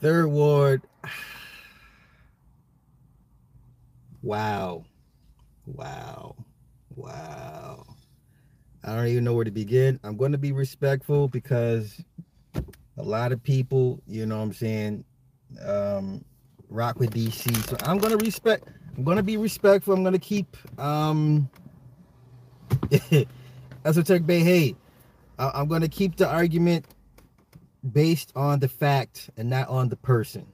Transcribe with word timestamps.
Third 0.00 0.28
ward. 0.28 0.82
Wow. 4.20 4.84
Wow. 5.64 6.34
Wow. 6.96 7.86
I 8.84 8.94
don't 8.96 9.06
even 9.06 9.22
know 9.22 9.32
where 9.32 9.44
to 9.44 9.52
begin. 9.52 10.00
I'm 10.02 10.16
going 10.16 10.32
to 10.32 10.38
be 10.38 10.50
respectful 10.50 11.28
because 11.28 12.02
a 12.96 13.02
lot 13.02 13.30
of 13.30 13.42
people, 13.42 14.02
you 14.08 14.26
know 14.26 14.38
what 14.38 14.42
I'm 14.42 14.52
saying, 14.52 15.04
um, 15.64 16.24
rock 16.68 16.98
with 16.98 17.10
DC. 17.14 17.54
So 17.68 17.76
I'm 17.82 17.98
going 17.98 18.18
to 18.18 18.24
respect, 18.24 18.68
I'm 18.96 19.04
going 19.04 19.18
to 19.18 19.22
be 19.22 19.36
respectful. 19.36 19.94
I'm 19.94 20.02
going 20.02 20.14
to 20.14 20.18
keep, 20.18 20.56
um, 20.80 21.48
Esoteric 23.84 24.26
Bay, 24.26 24.40
hey, 24.40 24.74
I'm 25.38 25.68
going 25.68 25.82
to 25.82 25.88
keep 25.88 26.16
the 26.16 26.28
argument 26.28 26.84
based 27.92 28.32
on 28.36 28.60
the 28.60 28.68
fact 28.68 29.30
and 29.36 29.50
not 29.50 29.68
on 29.68 29.88
the 29.88 29.96
person, 29.96 30.46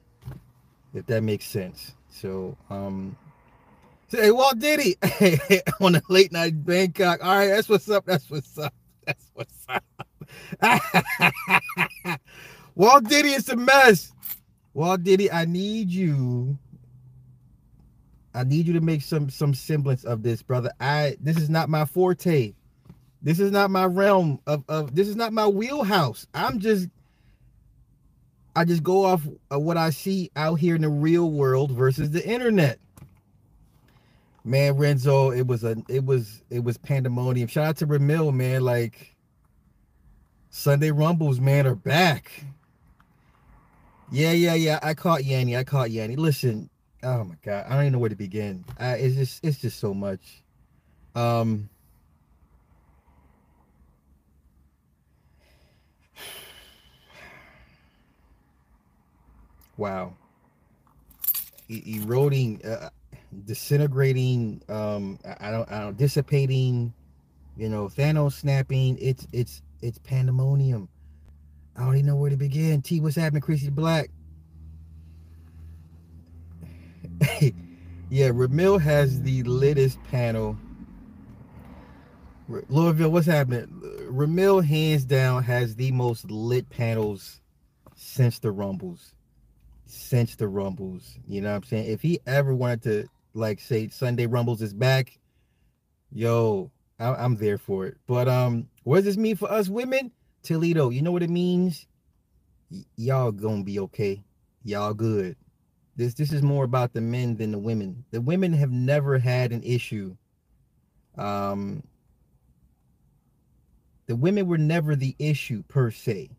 if 0.93 1.05
that 1.07 1.21
makes 1.23 1.45
sense. 1.45 1.93
So, 2.09 2.57
um, 2.69 3.15
Say, 4.09 4.31
Walt 4.31 4.59
Diddy 4.59 4.95
on 5.81 5.95
a 5.95 6.01
late 6.09 6.31
night 6.31 6.63
Bangkok. 6.63 7.23
All 7.23 7.35
right, 7.35 7.47
that's 7.47 7.67
what's 7.67 7.89
up. 7.89 8.05
That's 8.05 8.29
what's 8.29 8.57
up. 8.57 8.73
That's 9.05 9.31
what's 9.33 9.65
up. 10.61 10.81
Walt 12.75 13.03
Diddy 13.05 13.33
is 13.33 13.49
a 13.49 13.55
mess. 13.55 14.13
Walt 14.73 15.03
Diddy, 15.03 15.31
I 15.31 15.45
need 15.45 15.89
you. 15.89 16.57
I 18.33 18.43
need 18.43 18.67
you 18.67 18.73
to 18.73 18.81
make 18.81 19.01
some 19.01 19.29
some 19.29 19.53
semblance 19.53 20.03
of 20.03 20.21
this, 20.21 20.43
brother. 20.43 20.71
I 20.79 21.17
this 21.19 21.37
is 21.37 21.49
not 21.49 21.69
my 21.69 21.85
forte. 21.85 22.53
This 23.21 23.39
is 23.39 23.51
not 23.51 23.71
my 23.71 23.85
realm 23.85 24.39
of, 24.45 24.63
of 24.67 24.93
this 24.93 25.07
is 25.07 25.15
not 25.15 25.33
my 25.33 25.47
wheelhouse. 25.47 26.27
I'm 26.33 26.59
just 26.59 26.89
I 28.55 28.65
just 28.65 28.83
go 28.83 29.05
off 29.05 29.27
of 29.51 29.61
what 29.61 29.77
I 29.77 29.89
see 29.89 30.31
out 30.35 30.55
here 30.55 30.75
in 30.75 30.81
the 30.81 30.89
real 30.89 31.31
world 31.31 31.71
versus 31.71 32.11
the 32.11 32.25
internet 32.25 32.79
man, 34.45 34.77
Renzo, 34.77 35.31
it 35.31 35.47
was 35.47 35.63
a 35.63 35.75
it 35.89 36.05
was 36.05 36.43
it 36.49 36.63
was 36.63 36.77
pandemonium. 36.77 37.47
Shout 37.47 37.65
out 37.65 37.77
to 37.77 37.87
Ramil, 37.87 38.33
man. 38.33 38.61
Like 38.61 39.15
Sunday 40.49 40.91
Rumbles, 40.91 41.41
man, 41.41 41.67
are 41.67 41.75
back. 41.75 42.31
Yeah, 44.11 44.31
yeah, 44.31 44.53
yeah. 44.53 44.79
I 44.83 44.93
caught 44.93 45.25
Yanni. 45.25 45.57
I 45.57 45.63
caught 45.63 45.91
Yanni. 45.91 46.15
Listen, 46.15 46.69
oh 47.03 47.23
my 47.25 47.35
god, 47.43 47.65
I 47.67 47.71
don't 47.71 47.81
even 47.81 47.93
know 47.93 47.99
where 47.99 48.09
to 48.09 48.15
begin. 48.15 48.63
I, 48.79 48.93
it's 48.93 49.15
just 49.15 49.43
it's 49.43 49.57
just 49.57 49.79
so 49.79 49.93
much. 49.93 50.43
Um 51.15 51.69
Wow. 59.77 60.15
E- 61.69 61.99
eroding 62.01 62.63
uh, 62.65 62.89
disintegrating 63.45 64.61
um 64.69 65.19
i 65.41 65.51
don't 65.51 65.69
i 65.71 65.81
don't 65.81 65.97
dissipating 65.97 66.93
you 67.57 67.69
know 67.69 67.87
thanos 67.87 68.33
snapping. 68.33 68.97
It's 68.99 69.27
it's 69.31 69.61
it's 69.81 69.97
pandemonium. 69.99 70.89
I 71.75 71.81
don't 71.81 71.95
even 71.95 72.05
know 72.05 72.15
where 72.15 72.29
to 72.29 72.37
begin. 72.37 72.81
T 72.81 72.99
what's 72.99 73.15
happening 73.15 73.41
chrissy 73.41 73.69
black? 73.69 74.09
Yeah 78.11 78.29
ramil 78.29 78.79
has 78.79 79.23
the 79.23 79.41
latest 79.43 79.97
panel. 80.03 80.57
Louisville 82.47 83.09
what's 83.09 83.25
happening? 83.25 83.67
Ramil 84.11 84.63
hands 84.63 85.05
down 85.05 85.41
has 85.43 85.75
the 85.75 85.91
most 85.91 86.29
lit 86.29 86.69
panels 86.69 87.41
since 87.95 88.37
the 88.37 88.51
rumbles 88.51 89.15
since 89.85 90.35
the 90.35 90.47
rumbles 90.47 91.17
you 91.27 91.41
know 91.41 91.49
what 91.49 91.57
i'm 91.57 91.63
saying 91.63 91.85
if 91.89 92.01
he 92.01 92.19
ever 92.25 92.53
wanted 92.55 92.81
to 92.81 93.09
like 93.35 93.59
say 93.59 93.89
Sunday 93.89 94.25
Rumbles 94.25 94.61
is 94.61 94.73
back, 94.73 95.19
yo, 96.11 96.71
I, 96.99 97.23
am 97.23 97.35
there 97.35 97.57
for 97.57 97.85
it. 97.85 97.97
But 98.07 98.27
um, 98.27 98.67
what 98.83 98.97
does 98.97 99.05
this 99.05 99.17
mean 99.17 99.35
for 99.35 99.51
us 99.51 99.69
women? 99.69 100.11
Toledo, 100.41 100.89
you 100.89 101.01
know 101.01 101.11
what 101.11 101.23
it 101.23 101.29
means? 101.29 101.85
Y- 102.71 102.85
y'all 102.95 103.31
gonna 103.31 103.63
be 103.63 103.79
okay. 103.79 104.23
Y'all 104.63 104.93
good. 104.93 105.35
This 105.95 106.13
this 106.13 106.31
is 106.31 106.41
more 106.41 106.63
about 106.63 106.93
the 106.93 107.01
men 107.01 107.35
than 107.35 107.51
the 107.51 107.59
women. 107.59 108.05
The 108.11 108.21
women 108.21 108.53
have 108.53 108.71
never 108.71 109.19
had 109.19 109.51
an 109.51 109.63
issue. 109.63 110.15
Um, 111.17 111.83
the 114.07 114.15
women 114.15 114.47
were 114.47 114.57
never 114.57 114.95
the 114.95 115.15
issue 115.19 115.63
per 115.67 115.91
se. 115.91 116.29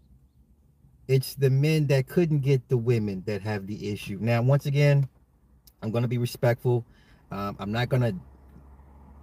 It's 1.08 1.34
the 1.34 1.50
men 1.50 1.86
that 1.88 2.08
couldn't 2.08 2.40
get 2.40 2.68
the 2.68 2.76
women 2.76 3.22
that 3.26 3.42
have 3.42 3.66
the 3.66 3.90
issue. 3.90 4.18
Now, 4.20 4.42
once 4.42 4.66
again, 4.66 5.08
I'm 5.82 5.90
going 5.90 6.02
to 6.02 6.08
be 6.08 6.18
respectful. 6.18 6.84
Um, 7.30 7.56
I'm 7.58 7.72
not 7.72 7.88
going 7.88 8.02
to 8.02 8.14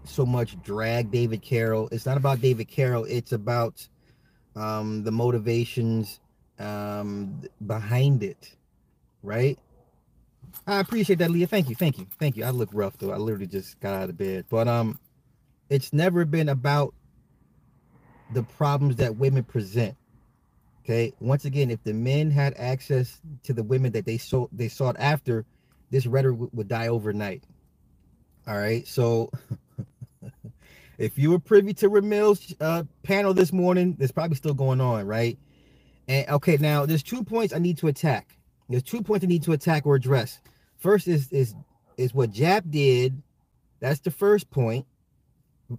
so 0.05 0.25
much 0.25 0.61
drag 0.63 1.11
David 1.11 1.41
Carroll. 1.41 1.89
It's 1.91 2.05
not 2.05 2.17
about 2.17 2.41
David 2.41 2.67
Carroll. 2.67 3.05
It's 3.05 3.31
about 3.31 3.87
um, 4.55 5.03
the 5.03 5.11
motivations 5.11 6.19
um, 6.59 7.41
behind 7.65 8.23
it, 8.23 8.55
right? 9.21 9.57
I 10.67 10.79
appreciate 10.79 11.19
that, 11.19 11.31
Leah. 11.31 11.47
Thank 11.47 11.69
you, 11.69 11.75
thank 11.75 11.97
you, 11.97 12.07
thank 12.19 12.37
you. 12.37 12.45
I 12.45 12.51
look 12.51 12.69
rough 12.73 12.97
though. 12.97 13.11
I 13.11 13.17
literally 13.17 13.47
just 13.47 13.79
got 13.79 13.95
out 13.95 14.09
of 14.09 14.17
bed, 14.17 14.45
but 14.49 14.67
um, 14.67 14.99
it's 15.69 15.91
never 15.91 16.25
been 16.25 16.49
about 16.49 16.93
the 18.33 18.43
problems 18.43 18.97
that 18.97 19.15
women 19.15 19.43
present. 19.43 19.95
Okay. 20.83 21.13
Once 21.19 21.45
again, 21.45 21.71
if 21.71 21.81
the 21.83 21.93
men 21.93 22.29
had 22.29 22.53
access 22.57 23.21
to 23.43 23.53
the 23.53 23.63
women 23.63 23.91
that 23.93 24.05
they 24.05 24.17
sought 24.17 24.49
they 24.55 24.67
sought 24.67 24.95
after, 24.99 25.45
this 25.91 26.05
rhetoric 26.05 26.49
would 26.51 26.67
die 26.67 26.89
overnight. 26.89 27.43
All 28.47 28.57
right. 28.57 28.85
So 28.85 29.31
if 30.97 31.17
you 31.17 31.31
were 31.31 31.39
privy 31.39 31.73
to 31.75 31.89
Ramil's 31.89 32.53
uh, 32.59 32.83
panel 33.03 33.33
this 33.33 33.53
morning, 33.53 33.95
it's 33.99 34.11
probably 34.11 34.35
still 34.35 34.53
going 34.53 34.81
on, 34.81 35.05
right? 35.07 35.37
And 36.09 36.27
okay, 36.29 36.57
now 36.57 36.85
there's 36.85 37.03
two 37.03 37.23
points 37.23 37.53
I 37.53 37.59
need 37.59 37.77
to 37.77 37.87
attack. 37.87 38.35
There's 38.67 38.83
two 38.83 39.01
points 39.01 39.23
I 39.23 39.27
need 39.27 39.43
to 39.43 39.53
attack 39.53 39.85
or 39.85 39.95
address. 39.95 40.39
First 40.77 41.07
is 41.07 41.31
is 41.31 41.55
is 41.97 42.13
what 42.13 42.31
Jap 42.31 42.69
did. 42.69 43.21
That's 43.79 44.01
the 44.01 44.11
first 44.11 44.49
point. 44.51 44.85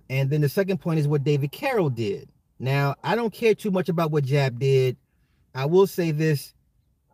And 0.08 0.30
then 0.30 0.40
the 0.40 0.48
second 0.48 0.78
point 0.78 0.98
is 0.98 1.06
what 1.06 1.24
David 1.24 1.52
Carroll 1.52 1.90
did. 1.90 2.28
Now, 2.64 2.94
I 3.04 3.14
don't 3.14 3.30
care 3.30 3.54
too 3.54 3.70
much 3.70 3.90
about 3.90 4.10
what 4.10 4.24
Jap 4.24 4.58
did. 4.58 4.96
I 5.54 5.66
will 5.66 5.86
say 5.86 6.12
this 6.12 6.54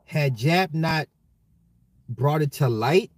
had 0.05 0.39
Jap 0.39 0.73
not 0.73 1.09
brought 2.09 2.41
it 2.41 2.53
to 2.53 2.69
light, 2.69 3.11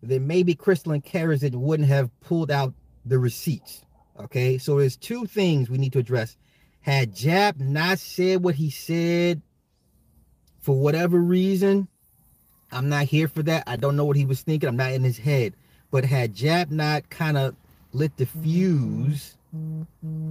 then 0.00 0.28
maybe 0.28 0.54
Crystalline 0.54 1.02
Karazic 1.02 1.56
wouldn't 1.56 1.88
have 1.88 2.08
pulled 2.20 2.52
out 2.52 2.72
the 3.04 3.18
receipts. 3.18 3.82
Okay, 4.16 4.58
so 4.58 4.78
there's 4.78 4.96
two 4.96 5.26
things 5.26 5.68
we 5.68 5.76
need 5.76 5.92
to 5.94 5.98
address. 5.98 6.36
Had 6.82 7.12
Jap 7.12 7.58
not 7.58 7.98
said 7.98 8.44
what 8.44 8.54
he 8.54 8.70
said 8.70 9.42
for 10.60 10.78
whatever 10.78 11.18
reason, 11.18 11.88
I'm 12.70 12.88
not 12.88 13.06
here 13.06 13.26
for 13.26 13.42
that. 13.42 13.64
I 13.66 13.74
don't 13.74 13.96
know 13.96 14.04
what 14.04 14.16
he 14.16 14.24
was 14.24 14.40
thinking. 14.40 14.68
I'm 14.68 14.76
not 14.76 14.92
in 14.92 15.02
his 15.02 15.18
head. 15.18 15.54
But 15.90 16.04
had 16.04 16.32
Jap 16.32 16.70
not 16.70 17.10
kind 17.10 17.36
of 17.36 17.56
lit 17.92 18.16
the 18.18 18.26
fuse, 18.26 19.36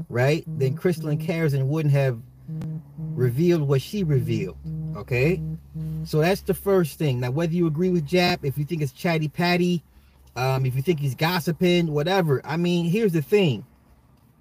right, 0.09 0.43
then 0.47 0.75
Crystalline 0.75 1.19
Karazic 1.19 1.65
wouldn't 1.65 1.93
have 1.93 2.19
revealed 2.97 3.63
what 3.63 3.81
she 3.81 4.03
revealed. 4.03 4.57
Okay, 4.95 5.41
so 6.03 6.19
that's 6.19 6.41
the 6.41 6.53
first 6.53 6.97
thing. 6.97 7.19
Now, 7.19 7.31
whether 7.31 7.53
you 7.53 7.67
agree 7.67 7.89
with 7.89 8.07
Jap, 8.07 8.39
if 8.43 8.57
you 8.57 8.65
think 8.65 8.81
it's 8.81 8.91
chatty 8.91 9.27
patty, 9.27 9.83
um, 10.35 10.65
if 10.65 10.75
you 10.75 10.81
think 10.81 10.99
he's 10.99 11.15
gossiping, 11.15 11.87
whatever. 11.87 12.41
I 12.45 12.57
mean, 12.57 12.85
here's 12.85 13.13
the 13.13 13.21
thing. 13.21 13.65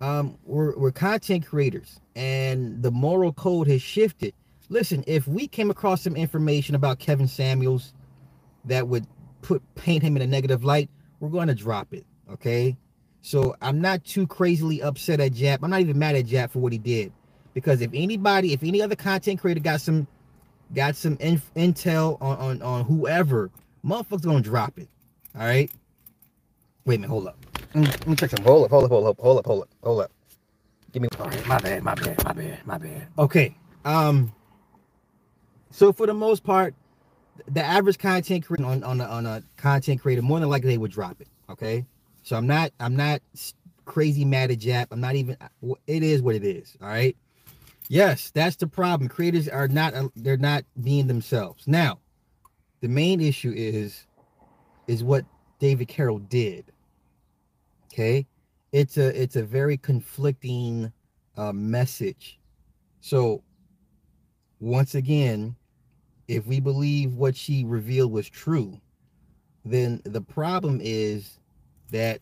Um, 0.01 0.37
we're, 0.45 0.77
we're 0.77 0.91
content 0.91 1.47
creators 1.47 2.01
and 2.17 2.83
the 2.83 2.91
moral 2.91 3.33
code 3.33 3.69
has 3.69 3.81
shifted. 3.81 4.35
Listen, 4.69 5.05
if 5.07 5.29
we 5.29 5.47
came 5.47 5.71
across 5.71 6.03
some 6.03 6.17
information 6.17 6.75
about 6.75 6.99
Kevin 6.99 7.29
Samuels 7.29 7.95
that 8.65 8.89
would 8.89 9.07
put 9.43 9.63
paint 9.77 10.03
him 10.03 10.17
in 10.17 10.23
a 10.23 10.27
negative 10.27 10.65
light, 10.65 10.91
we're 11.21 11.29
going 11.29 11.49
to 11.49 11.55
drop 11.55 11.95
it. 11.95 12.05
Okay. 12.31 12.77
So 13.25 13.57
I'm 13.63 13.81
not 13.81 14.05
too 14.05 14.27
crazily 14.27 14.83
upset 14.83 15.19
at 15.19 15.33
Jap. 15.33 15.61
I'm 15.63 15.71
not 15.71 15.81
even 15.81 15.99
mad 15.99 16.15
at 16.15 16.27
Jap 16.27 16.51
for 16.51 16.59
what 16.59 16.73
he 16.73 16.79
did. 16.79 17.11
Because 17.55 17.81
if 17.81 17.91
anybody, 17.95 18.53
if 18.53 18.63
any 18.63 18.83
other 18.83 18.97
content 18.97 19.41
creator 19.41 19.61
got 19.61 19.81
some 19.81 20.07
got 20.75 20.95
some 20.95 21.17
intel 21.17 22.21
on, 22.21 22.37
on 22.37 22.63
on 22.63 22.85
whoever, 22.85 23.51
motherfuckers 23.83 24.25
gonna 24.25 24.43
drop 24.43 24.79
it. 24.79 24.89
All 25.35 25.47
right. 25.47 25.71
Wait 26.85 26.97
a 26.97 26.99
minute, 26.99 27.09
hold 27.09 27.29
up. 27.29 27.39
Let 27.75 28.07
me 28.07 28.15
check 28.15 28.29
some. 28.29 28.45
Hold 28.45 28.67
up, 28.67 28.71
hold 28.71 28.85
up, 28.85 28.91
hold 28.91 29.07
up, 29.07 29.19
hold 29.19 29.39
up, 29.39 29.47
hold 29.47 29.63
up, 29.63 29.69
hold 29.83 30.01
up. 30.03 30.13
Give 30.93 31.01
me. 31.01 31.09
All 31.19 31.27
right, 31.27 31.47
my 31.47 31.59
bad, 31.59 31.83
my 31.83 31.95
bad, 31.95 32.23
my 32.25 32.33
bad, 32.35 32.67
my 32.67 32.77
bad. 32.77 33.07
Okay. 33.19 33.57
Um. 33.87 34.35
So 35.71 35.95
for 35.95 36.07
the 36.07 36.15
most 36.15 36.45
part, 36.45 36.75
the 37.49 37.65
average 37.65 37.97
content 37.97 38.45
creator 38.45 38.67
on 38.67 38.85
on 38.85 39.01
a, 39.01 39.05
on 39.05 39.25
a 39.25 39.43
content 39.57 40.03
creator 40.03 40.21
more 40.21 40.41
than 40.41 40.51
likely 40.51 40.69
they 40.69 40.79
would 40.79 40.93
drop 40.93 41.23
it. 41.23 41.29
Okay. 41.49 41.87
So 42.25 42.37
I'm 42.37 42.47
not 42.47 42.73
I'm 42.81 42.97
not 42.97 43.21
crazy 43.85 44.25
mad 44.25 44.51
at 44.51 44.59
Jap. 44.59 44.87
I'm 44.91 45.01
not 45.01 45.15
even. 45.15 45.37
It 45.87 46.03
is 46.03 46.23
what 46.23 46.35
it 46.35 46.45
is. 46.45 46.77
All 46.83 46.89
right. 46.89 47.17
Yes, 47.89 48.31
that's 48.31 48.57
the 48.57 48.67
problem. 48.67 49.09
Creators 49.09 49.47
are 49.49 49.69
not 49.69 49.93
they're 50.17 50.39
not 50.39 50.65
being 50.83 51.07
themselves. 51.07 51.69
Now, 51.69 52.01
the 52.81 52.89
main 52.89 53.21
issue 53.21 53.53
is 53.55 54.07
is 54.89 55.05
what 55.05 55.27
David 55.59 55.89
Carroll 55.89 56.19
did. 56.19 56.65
Okay, 57.93 58.27
it's 58.73 58.97
a 58.97 59.21
it's 59.21 59.37
a 59.37 59.43
very 59.43 59.77
conflicting 59.77 60.91
uh, 61.37 61.53
message. 61.53 62.41
So 63.03 63.43
once 64.61 64.95
again, 64.95 65.55
if 66.27 66.47
we 66.47 66.59
believe 66.59 67.17
what 67.17 67.37
she 67.37 67.65
revealed 67.65 68.13
was 68.13 68.31
true, 68.31 68.81
then 69.67 70.01
the 70.05 70.23
problem 70.23 70.81
is 70.83 71.39
that 71.95 72.21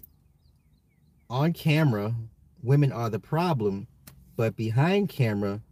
on 1.30 1.54
camera, 1.54 2.14
women 2.62 2.92
are 2.92 3.08
the 3.08 3.18
problem, 3.18 3.86
but 4.36 4.54
behind 4.54 5.08
camera, 5.08 5.62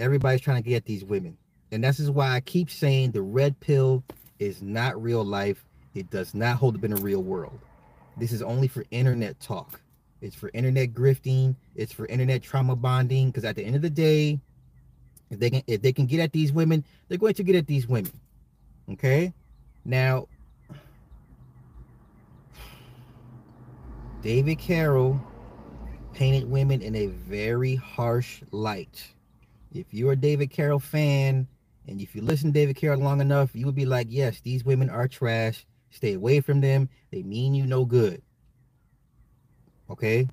everybody's 0.00 0.40
trying 0.40 0.60
to 0.60 0.68
get 0.68 0.86
these 0.86 1.04
women. 1.04 1.36
And 1.70 1.84
this 1.84 2.00
is 2.00 2.10
why 2.10 2.32
I 2.32 2.40
keep 2.40 2.68
saying 2.68 3.12
the 3.12 3.22
red 3.22 3.58
pill 3.60 4.02
is 4.40 4.60
not 4.60 5.00
real 5.00 5.24
life. 5.24 5.64
It 5.94 6.10
does 6.10 6.34
not 6.34 6.56
hold 6.56 6.74
up 6.74 6.82
in 6.82 6.90
the 6.90 7.00
real 7.00 7.22
world. 7.22 7.56
This 8.16 8.32
is 8.32 8.42
only 8.42 8.66
for 8.66 8.84
internet 8.90 9.38
talk. 9.38 9.80
It's 10.20 10.34
for 10.34 10.50
internet 10.52 10.92
grifting. 10.92 11.54
It's 11.76 11.92
for 11.92 12.06
internet 12.06 12.42
trauma 12.42 12.74
bonding. 12.74 13.28
Because 13.28 13.44
at 13.44 13.54
the 13.54 13.64
end 13.64 13.76
of 13.76 13.82
the 13.82 13.90
day, 13.90 14.40
if 15.30 15.38
they 15.38 15.48
can 15.48 15.62
if 15.68 15.80
they 15.80 15.92
can 15.92 16.06
get 16.06 16.18
at 16.18 16.32
these 16.32 16.52
women, 16.52 16.84
they're 17.06 17.18
going 17.18 17.34
to 17.34 17.44
get 17.44 17.54
at 17.54 17.68
these 17.68 17.86
women. 17.86 18.12
Okay? 18.90 19.32
Now, 19.84 20.26
David 24.22 24.60
Carroll 24.60 25.20
painted 26.14 26.48
women 26.48 26.80
in 26.80 26.94
a 26.94 27.06
very 27.06 27.74
harsh 27.74 28.40
light. 28.52 29.04
If 29.74 29.86
you're 29.90 30.12
a 30.12 30.16
David 30.16 30.50
Carroll 30.50 30.78
fan, 30.78 31.48
and 31.88 32.00
if 32.00 32.14
you 32.14 32.22
listen 32.22 32.52
to 32.52 32.52
David 32.52 32.76
Carroll 32.76 33.00
long 33.00 33.20
enough, 33.20 33.50
you 33.52 33.66
would 33.66 33.74
be 33.74 33.84
like, 33.84 34.06
yes, 34.10 34.40
these 34.40 34.64
women 34.64 34.88
are 34.88 35.08
trash. 35.08 35.66
Stay 35.90 36.14
away 36.14 36.40
from 36.40 36.60
them. 36.60 36.88
They 37.10 37.24
mean 37.24 37.52
you 37.52 37.66
no 37.66 37.84
good. 37.84 38.22
Okay? 39.90 40.28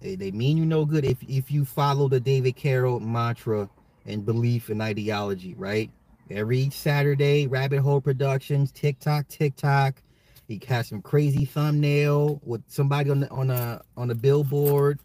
They, 0.00 0.14
they 0.14 0.30
mean 0.30 0.56
you 0.56 0.64
no 0.64 0.84
good 0.84 1.04
if, 1.04 1.18
if 1.24 1.50
you 1.50 1.64
follow 1.64 2.08
the 2.08 2.20
David 2.20 2.54
Carroll 2.54 3.00
mantra 3.00 3.68
and 4.04 4.24
belief 4.24 4.68
and 4.68 4.80
ideology, 4.80 5.54
right? 5.54 5.90
Every 6.30 6.70
Saturday, 6.70 7.48
Rabbit 7.48 7.80
Hole 7.80 8.00
Productions, 8.00 8.70
TikTok, 8.70 9.26
TikTok, 9.26 10.00
he 10.46 10.60
has 10.68 10.88
some 10.88 11.02
crazy 11.02 11.44
thumbnail 11.44 12.40
with 12.44 12.62
somebody 12.68 13.10
on 13.10 13.20
the 13.20 13.30
on 13.30 13.50
a 13.50 13.82
on 13.96 14.10
a 14.10 14.14
billboard, 14.14 15.00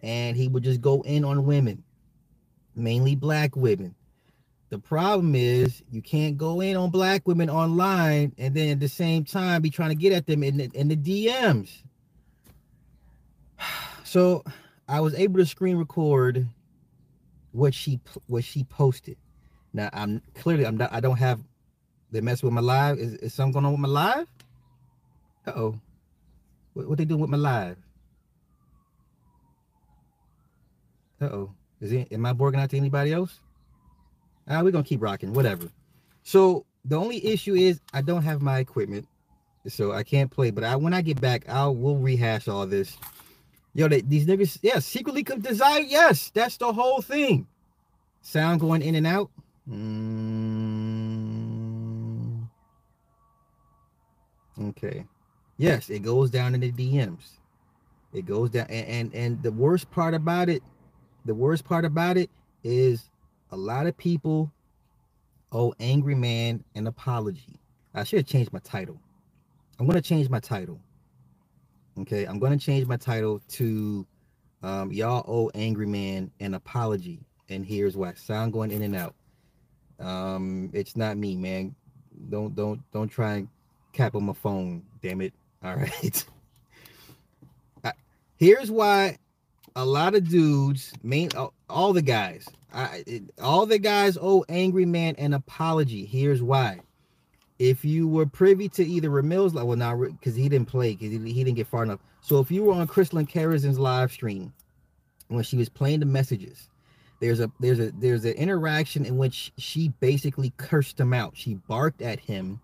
and 0.00 0.36
he 0.36 0.48
would 0.48 0.62
just 0.62 0.80
go 0.80 1.02
in 1.02 1.24
on 1.24 1.44
women, 1.44 1.82
mainly 2.76 3.16
black 3.16 3.56
women. 3.56 3.94
The 4.70 4.78
problem 4.78 5.34
is 5.34 5.82
you 5.90 6.02
can't 6.02 6.36
go 6.36 6.60
in 6.60 6.76
on 6.76 6.90
black 6.90 7.28
women 7.28 7.48
online 7.48 8.32
and 8.38 8.54
then 8.54 8.70
at 8.70 8.80
the 8.80 8.88
same 8.88 9.24
time 9.24 9.62
be 9.62 9.70
trying 9.70 9.90
to 9.90 9.94
get 9.94 10.12
at 10.12 10.26
them 10.26 10.42
in 10.42 10.56
the, 10.56 10.70
in 10.74 10.88
the 10.88 10.96
DMs. 10.96 11.70
So 14.04 14.44
I 14.86 15.00
was 15.00 15.12
able 15.14 15.40
to 15.40 15.46
screen 15.46 15.76
record 15.76 16.46
what 17.50 17.74
she 17.74 17.98
what 18.28 18.44
she 18.44 18.62
posted. 18.62 19.16
Now 19.72 19.90
I'm 19.92 20.22
clearly 20.34 20.64
I'm 20.64 20.76
not 20.76 20.92
I 20.92 21.00
don't 21.00 21.16
have 21.16 21.40
they 22.12 22.20
mess 22.20 22.40
with 22.40 22.52
my 22.52 22.60
live. 22.60 22.98
Is, 22.98 23.14
is 23.14 23.34
something 23.34 23.52
going 23.52 23.64
on 23.64 23.72
with 23.72 23.80
my 23.80 23.88
live? 23.88 24.28
Uh 25.46 25.52
oh. 25.56 25.80
What, 26.74 26.88
what 26.88 26.98
they 26.98 27.04
doing 27.04 27.20
with 27.20 27.30
my 27.30 27.36
live? 27.36 27.76
Uh 31.20 31.26
oh. 31.26 31.54
Is 31.80 31.92
it 31.92 32.12
am 32.12 32.26
I 32.26 32.32
borging 32.32 32.60
out 32.60 32.70
to 32.70 32.76
anybody 32.76 33.12
else? 33.12 33.40
Ah, 34.48 34.62
we're 34.62 34.70
gonna 34.70 34.84
keep 34.84 35.02
rocking, 35.02 35.32
whatever. 35.32 35.68
So 36.22 36.66
the 36.84 36.96
only 36.96 37.24
issue 37.26 37.54
is 37.54 37.80
I 37.92 38.02
don't 38.02 38.22
have 38.22 38.42
my 38.42 38.58
equipment, 38.58 39.06
so 39.66 39.92
I 39.92 40.02
can't 40.02 40.30
play. 40.30 40.50
But 40.50 40.64
I 40.64 40.76
when 40.76 40.94
I 40.94 41.02
get 41.02 41.20
back, 41.20 41.44
I'll 41.48 41.74
we'll 41.74 41.96
rehash 41.96 42.48
all 42.48 42.66
this. 42.66 42.96
Yo, 43.74 43.88
they, 43.88 44.02
these 44.02 44.24
niggas, 44.26 44.58
yeah, 44.62 44.78
secretly 44.78 45.24
could 45.24 45.42
desire. 45.42 45.80
Yes, 45.80 46.30
that's 46.32 46.56
the 46.58 46.72
whole 46.72 47.02
thing. 47.02 47.46
Sound 48.22 48.60
going 48.60 48.82
in 48.82 48.94
and 48.94 49.06
out. 49.06 49.30
Mm. 49.68 50.94
Okay. 54.60 55.04
Yes, 55.56 55.90
it 55.90 56.02
goes 56.02 56.30
down 56.30 56.54
in 56.54 56.60
the 56.60 56.72
DMs. 56.72 57.38
It 58.12 58.26
goes 58.26 58.50
down, 58.50 58.66
and, 58.68 58.86
and 58.88 59.14
and 59.14 59.42
the 59.42 59.52
worst 59.52 59.90
part 59.90 60.14
about 60.14 60.48
it, 60.48 60.62
the 61.24 61.34
worst 61.34 61.64
part 61.64 61.84
about 61.84 62.16
it 62.16 62.30
is 62.62 63.10
a 63.50 63.56
lot 63.56 63.86
of 63.86 63.96
people 63.96 64.52
owe 65.52 65.74
Angry 65.80 66.14
Man 66.14 66.64
an 66.74 66.86
apology. 66.86 67.60
I 67.94 68.04
should 68.04 68.20
have 68.20 68.26
changed 68.26 68.52
my 68.52 68.60
title. 68.60 69.00
I'm 69.78 69.86
gonna 69.86 70.02
change 70.02 70.28
my 70.28 70.40
title. 70.40 70.80
Okay, 71.98 72.24
I'm 72.24 72.38
gonna 72.38 72.58
change 72.58 72.86
my 72.86 72.96
title 72.96 73.40
to 73.50 74.06
um, 74.62 74.92
y'all 74.92 75.24
owe 75.28 75.50
Angry 75.54 75.86
Man 75.86 76.30
an 76.40 76.54
apology, 76.54 77.20
and 77.48 77.64
here's 77.64 77.96
why. 77.96 78.14
Sound 78.14 78.52
going 78.52 78.70
in 78.70 78.82
and 78.82 78.96
out. 78.96 79.14
Um, 80.00 80.70
it's 80.72 80.96
not 80.96 81.16
me, 81.16 81.36
man. 81.36 81.74
Don't 82.30 82.54
don't 82.54 82.80
don't 82.92 83.08
try 83.08 83.34
and 83.34 83.48
cap 83.92 84.14
on 84.14 84.24
my 84.24 84.32
phone. 84.32 84.82
Damn 85.02 85.20
it. 85.20 85.32
All 85.64 85.76
right. 85.76 86.24
here's 88.36 88.70
why 88.70 89.16
a 89.74 89.84
lot 89.84 90.14
of 90.14 90.28
dudes, 90.28 90.92
main 91.02 91.30
all 91.70 91.92
the 91.92 92.02
guys, 92.02 92.46
I, 92.72 93.02
it, 93.06 93.22
all 93.40 93.64
the 93.64 93.78
guys 93.78 94.18
owe 94.20 94.44
Angry 94.48 94.84
Man 94.84 95.14
an 95.16 95.32
apology. 95.32 96.04
Here's 96.04 96.42
why 96.42 96.80
if 97.58 97.84
you 97.84 98.08
were 98.08 98.26
privy 98.26 98.68
to 98.68 98.84
either 98.84 99.08
Ramil's 99.08 99.54
like 99.54 99.64
well 99.64 99.76
not 99.76 99.96
because 99.96 100.34
he 100.34 100.48
didn't 100.48 100.68
play 100.68 100.92
because 100.92 101.12
he, 101.12 101.18
he, 101.32 101.44
didn't 101.44 101.56
get 101.56 101.66
far 101.66 101.82
enough. 101.82 102.00
So 102.20 102.40
if 102.40 102.50
you 102.50 102.64
were 102.64 102.72
on 102.72 102.86
Crystalline 102.86 103.26
Karazin's 103.26 103.78
live 103.78 104.12
stream 104.12 104.52
when 105.28 105.44
she 105.44 105.56
was 105.56 105.68
playing 105.68 106.00
the 106.00 106.06
messages, 106.06 106.68
there's 107.20 107.40
a 107.40 107.50
there's 107.60 107.80
a 107.80 107.90
there's 107.92 108.24
an 108.24 108.34
interaction 108.34 109.06
in 109.06 109.16
which 109.16 109.52
she 109.56 109.90
basically 110.00 110.52
cursed 110.56 110.98
him 110.98 111.14
out. 111.14 111.36
She 111.36 111.54
barked 111.54 112.02
at 112.02 112.20
him 112.20 112.60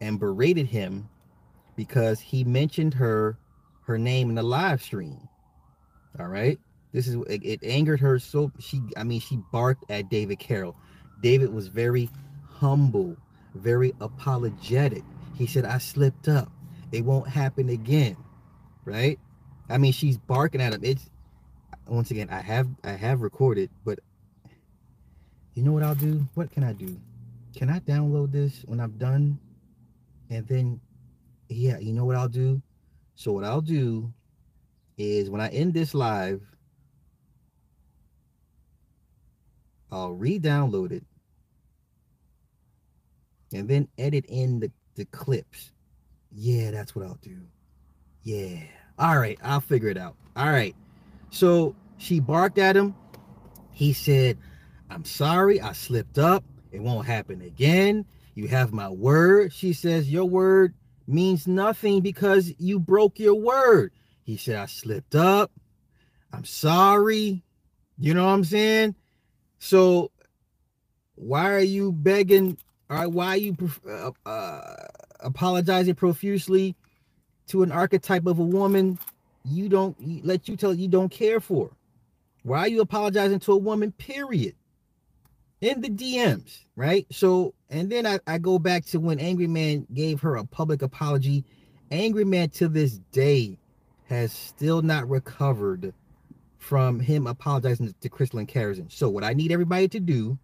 and 0.00 0.18
berated 0.18 0.66
him 0.66 1.08
because 1.76 2.20
he 2.20 2.44
mentioned 2.44 2.94
her 2.94 3.38
her 3.86 3.98
name 3.98 4.28
in 4.28 4.34
the 4.34 4.42
live 4.42 4.82
stream. 4.82 5.28
All 6.18 6.26
right. 6.26 6.58
This 6.92 7.06
is 7.06 7.16
it, 7.28 7.44
it 7.44 7.60
angered 7.62 8.00
her 8.00 8.18
so 8.18 8.50
she 8.58 8.80
I 8.96 9.04
mean 9.04 9.20
she 9.20 9.38
barked 9.52 9.90
at 9.90 10.08
David 10.08 10.38
Carroll. 10.38 10.76
David 11.22 11.52
was 11.52 11.68
very 11.68 12.10
humble 12.48 13.16
very 13.56 13.92
apologetic. 14.00 15.02
He 15.34 15.46
said, 15.46 15.64
I 15.64 15.78
slipped 15.78 16.28
up. 16.28 16.50
It 16.92 17.04
won't 17.04 17.28
happen 17.28 17.68
again. 17.68 18.16
Right? 18.84 19.18
I 19.68 19.78
mean, 19.78 19.92
she's 19.92 20.16
barking 20.16 20.60
at 20.60 20.72
him. 20.72 20.84
It's 20.84 21.10
once 21.86 22.10
again, 22.10 22.28
I 22.30 22.40
have 22.40 22.68
I 22.84 22.92
have 22.92 23.22
recorded, 23.22 23.70
but 23.84 23.98
you 25.54 25.62
know 25.62 25.72
what 25.72 25.82
I'll 25.82 25.94
do? 25.94 26.26
What 26.34 26.50
can 26.50 26.62
I 26.62 26.72
do? 26.72 26.96
Can 27.56 27.70
I 27.70 27.80
download 27.80 28.32
this 28.32 28.62
when 28.66 28.80
I'm 28.80 28.92
done? 28.92 29.38
And 30.30 30.46
then 30.46 30.80
yeah, 31.48 31.78
you 31.78 31.92
know 31.92 32.04
what 32.04 32.16
I'll 32.16 32.28
do? 32.28 32.60
So 33.14 33.32
what 33.32 33.44
I'll 33.44 33.60
do 33.60 34.12
is 34.98 35.30
when 35.30 35.40
I 35.40 35.48
end 35.48 35.74
this 35.74 35.94
live, 35.94 36.42
I'll 39.90 40.12
re-download 40.12 40.92
it 40.92 41.04
and 43.54 43.68
then 43.68 43.88
edit 43.98 44.26
in 44.26 44.60
the, 44.60 44.70
the 44.96 45.04
clips. 45.06 45.72
Yeah, 46.32 46.70
that's 46.70 46.94
what 46.94 47.06
I'll 47.06 47.18
do. 47.22 47.38
Yeah. 48.22 48.58
All 48.98 49.18
right, 49.18 49.38
I'll 49.42 49.60
figure 49.60 49.88
it 49.88 49.96
out. 49.96 50.16
All 50.36 50.50
right. 50.50 50.74
So 51.30 51.74
she 51.98 52.20
barked 52.20 52.58
at 52.58 52.76
him. 52.76 52.94
He 53.72 53.92
said, 53.92 54.38
I'm 54.90 55.04
sorry, 55.04 55.60
I 55.60 55.72
slipped 55.72 56.18
up. 56.18 56.44
It 56.72 56.80
won't 56.80 57.06
happen 57.06 57.42
again. 57.42 58.04
You 58.34 58.48
have 58.48 58.72
my 58.72 58.88
word. 58.88 59.52
She 59.52 59.72
says, 59.72 60.10
Your 60.10 60.24
word 60.24 60.74
means 61.06 61.46
nothing 61.46 62.00
because 62.00 62.52
you 62.58 62.78
broke 62.78 63.18
your 63.18 63.34
word. 63.34 63.92
He 64.24 64.36
said, 64.36 64.56
I 64.56 64.66
slipped 64.66 65.14
up. 65.14 65.50
I'm 66.32 66.44
sorry. 66.44 67.42
You 67.98 68.14
know 68.14 68.24
what 68.24 68.32
I'm 68.32 68.44
saying? 68.44 68.94
So 69.58 70.10
why 71.14 71.52
are 71.52 71.60
you 71.60 71.92
begging 71.92 72.58
all 72.88 72.96
right, 72.98 73.10
why 73.10 73.28
are 73.28 73.36
you 73.36 73.56
uh, 73.88 74.10
uh, 74.24 74.76
apologizing 75.20 75.96
profusely 75.96 76.76
to 77.48 77.64
an 77.64 77.72
archetype 77.72 78.26
of 78.26 78.38
a 78.38 78.44
woman 78.44 78.98
you 79.44 79.68
don't 79.68 79.96
let 80.24 80.48
you 80.48 80.56
tell 80.56 80.72
you 80.72 80.86
don't 80.86 81.08
care 81.08 81.40
for? 81.40 81.70
Why 82.44 82.60
are 82.60 82.68
you 82.68 82.80
apologizing 82.80 83.40
to 83.40 83.52
a 83.52 83.56
woman? 83.56 83.90
Period. 83.92 84.54
In 85.60 85.80
the 85.80 85.90
DMs, 85.90 86.64
right? 86.76 87.06
So, 87.12 87.54
and 87.70 87.90
then 87.90 88.06
I, 88.06 88.20
I 88.26 88.38
go 88.38 88.58
back 88.58 88.84
to 88.86 89.00
when 89.00 89.20
Angry 89.20 89.48
Man 89.48 89.86
gave 89.94 90.20
her 90.22 90.36
a 90.36 90.44
public 90.44 90.82
apology. 90.82 91.44
Angry 91.90 92.24
Man 92.24 92.50
to 92.50 92.68
this 92.68 92.98
day 93.12 93.58
has 94.04 94.32
still 94.32 94.82
not 94.82 95.08
recovered 95.08 95.94
from 96.58 97.00
him 97.00 97.26
apologizing 97.26 97.94
to 98.00 98.08
Crystalline 98.08 98.46
Karazin. 98.46 98.92
So, 98.92 99.08
what 99.10 99.24
I 99.24 99.34
need 99.34 99.52
everybody 99.52 99.88
to 99.88 100.00
do 100.00 100.38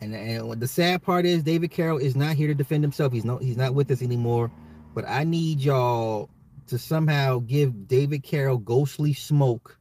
And, 0.00 0.14
and 0.14 0.60
the 0.60 0.68
sad 0.68 1.02
part 1.02 1.26
is 1.26 1.42
David 1.42 1.70
Carroll 1.72 1.98
is 1.98 2.16
not 2.16 2.36
here 2.36 2.48
to 2.48 2.54
defend 2.54 2.84
himself. 2.84 3.12
He's 3.12 3.26
not 3.26 3.42
he's 3.42 3.58
not 3.58 3.74
with 3.74 3.90
us 3.90 4.02
anymore. 4.02 4.52
But 4.94 5.06
I 5.08 5.24
need 5.24 5.60
y'all 5.60 6.30
to 6.68 6.78
somehow 6.78 7.40
give 7.40 7.88
David 7.88 8.24
Carroll 8.24 8.58
ghostly 8.58 9.14
smoke 9.14 9.77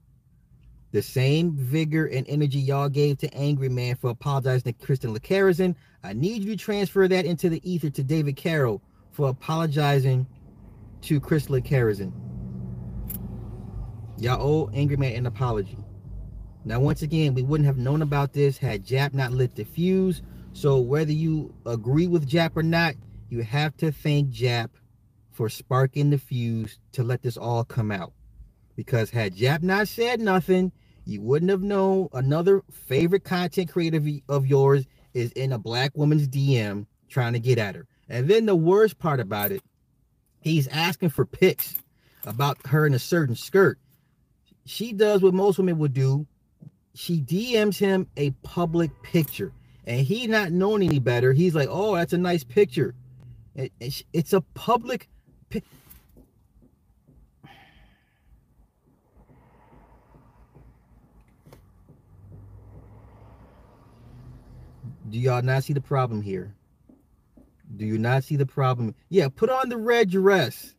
the 0.97 1.03
same 1.03 1.51
vigor 1.55 2.07
and 2.07 2.27
energy 2.27 2.57
y'all 2.57 2.89
gave 2.89 3.19
to 3.19 3.31
Angry 3.31 3.69
Man 3.69 3.95
for 3.95 4.09
apologizing 4.09 4.73
to 4.73 4.83
Kristen 4.83 5.15
LeCarazin. 5.15 5.75
I 6.03 6.13
need 6.13 6.43
you 6.43 6.55
to 6.55 6.57
transfer 6.57 7.07
that 7.07 7.23
into 7.23 7.49
the 7.49 7.61
ether 7.71 7.91
to 7.91 8.03
David 8.03 8.35
Carroll 8.35 8.81
for 9.11 9.29
apologizing 9.29 10.25
to 11.03 11.19
Chris 11.19 11.49
LeCarazin. 11.49 12.11
Y'all 14.17 14.41
owe 14.41 14.71
Angry 14.73 14.97
Man 14.97 15.13
an 15.13 15.27
apology. 15.27 15.77
Now, 16.65 16.79
once 16.79 17.03
again, 17.03 17.35
we 17.35 17.43
wouldn't 17.43 17.67
have 17.67 17.77
known 17.77 18.01
about 18.01 18.33
this 18.33 18.57
had 18.57 18.83
Jap 18.83 19.13
not 19.13 19.31
lit 19.31 19.53
the 19.53 19.65
fuse. 19.65 20.23
So 20.53 20.79
whether 20.79 21.11
you 21.11 21.53
agree 21.67 22.07
with 22.07 22.27
Jap 22.27 22.53
or 22.55 22.63
not, 22.63 22.95
you 23.29 23.43
have 23.43 23.77
to 23.77 23.91
thank 23.91 24.31
Jap 24.31 24.69
for 25.31 25.47
sparking 25.47 26.09
the 26.09 26.17
fuse 26.17 26.79
to 26.93 27.03
let 27.03 27.21
this 27.21 27.37
all 27.37 27.63
come 27.63 27.91
out. 27.91 28.13
Because 28.75 29.11
had 29.11 29.35
Jap 29.35 29.61
not 29.61 29.87
said 29.87 30.19
nothing, 30.19 30.71
you 31.07 31.21
wouldn't 31.21 31.51
have 31.51 31.63
known 31.63 32.09
another 32.13 32.63
favorite 32.71 33.23
content 33.23 33.71
creator 33.71 34.01
of 34.27 34.45
yours 34.45 34.85
is 35.13 35.31
in 35.31 35.53
a 35.53 35.57
black 35.57 35.95
woman's 35.95 36.27
DM 36.27 36.85
trying 37.09 37.33
to 37.33 37.39
get 37.39 37.57
at 37.57 37.75
her. 37.75 37.87
And 38.09 38.27
then 38.27 38.45
the 38.45 38.55
worst 38.55 38.99
part 38.99 39.19
about 39.19 39.51
it, 39.51 39.61
he's 40.41 40.67
asking 40.67 41.09
for 41.09 41.25
pics 41.25 41.75
about 42.25 42.57
her 42.67 42.85
in 42.85 42.93
a 42.93 42.99
certain 42.99 43.35
skirt. 43.35 43.79
She 44.65 44.91
does 44.91 45.21
what 45.21 45.33
most 45.33 45.57
women 45.57 45.77
would 45.79 45.93
do. 45.93 46.27
She 46.93 47.21
DMs 47.21 47.77
him 47.77 48.07
a 48.17 48.31
public 48.43 48.91
picture. 49.01 49.53
And 49.85 50.01
he 50.05 50.27
not 50.27 50.51
knowing 50.51 50.83
any 50.83 50.99
better, 50.99 51.31
he's 51.31 51.55
like, 51.55 51.69
oh, 51.71 51.95
that's 51.95 52.11
a 52.11 52.17
nice 52.17 52.43
picture. 52.43 52.95
It's 53.55 54.33
a 54.33 54.41
public 54.41 55.07
Do 65.09 65.17
y'all 65.17 65.41
not 65.41 65.63
see 65.63 65.73
the 65.73 65.81
problem 65.81 66.21
here? 66.21 66.53
Do 67.75 67.85
you 67.85 67.97
not 67.97 68.23
see 68.23 68.35
the 68.35 68.45
problem? 68.45 68.95
Yeah, 69.09 69.29
put 69.29 69.49
on 69.49 69.69
the 69.69 69.77
red 69.77 70.09
dress. 70.09 70.73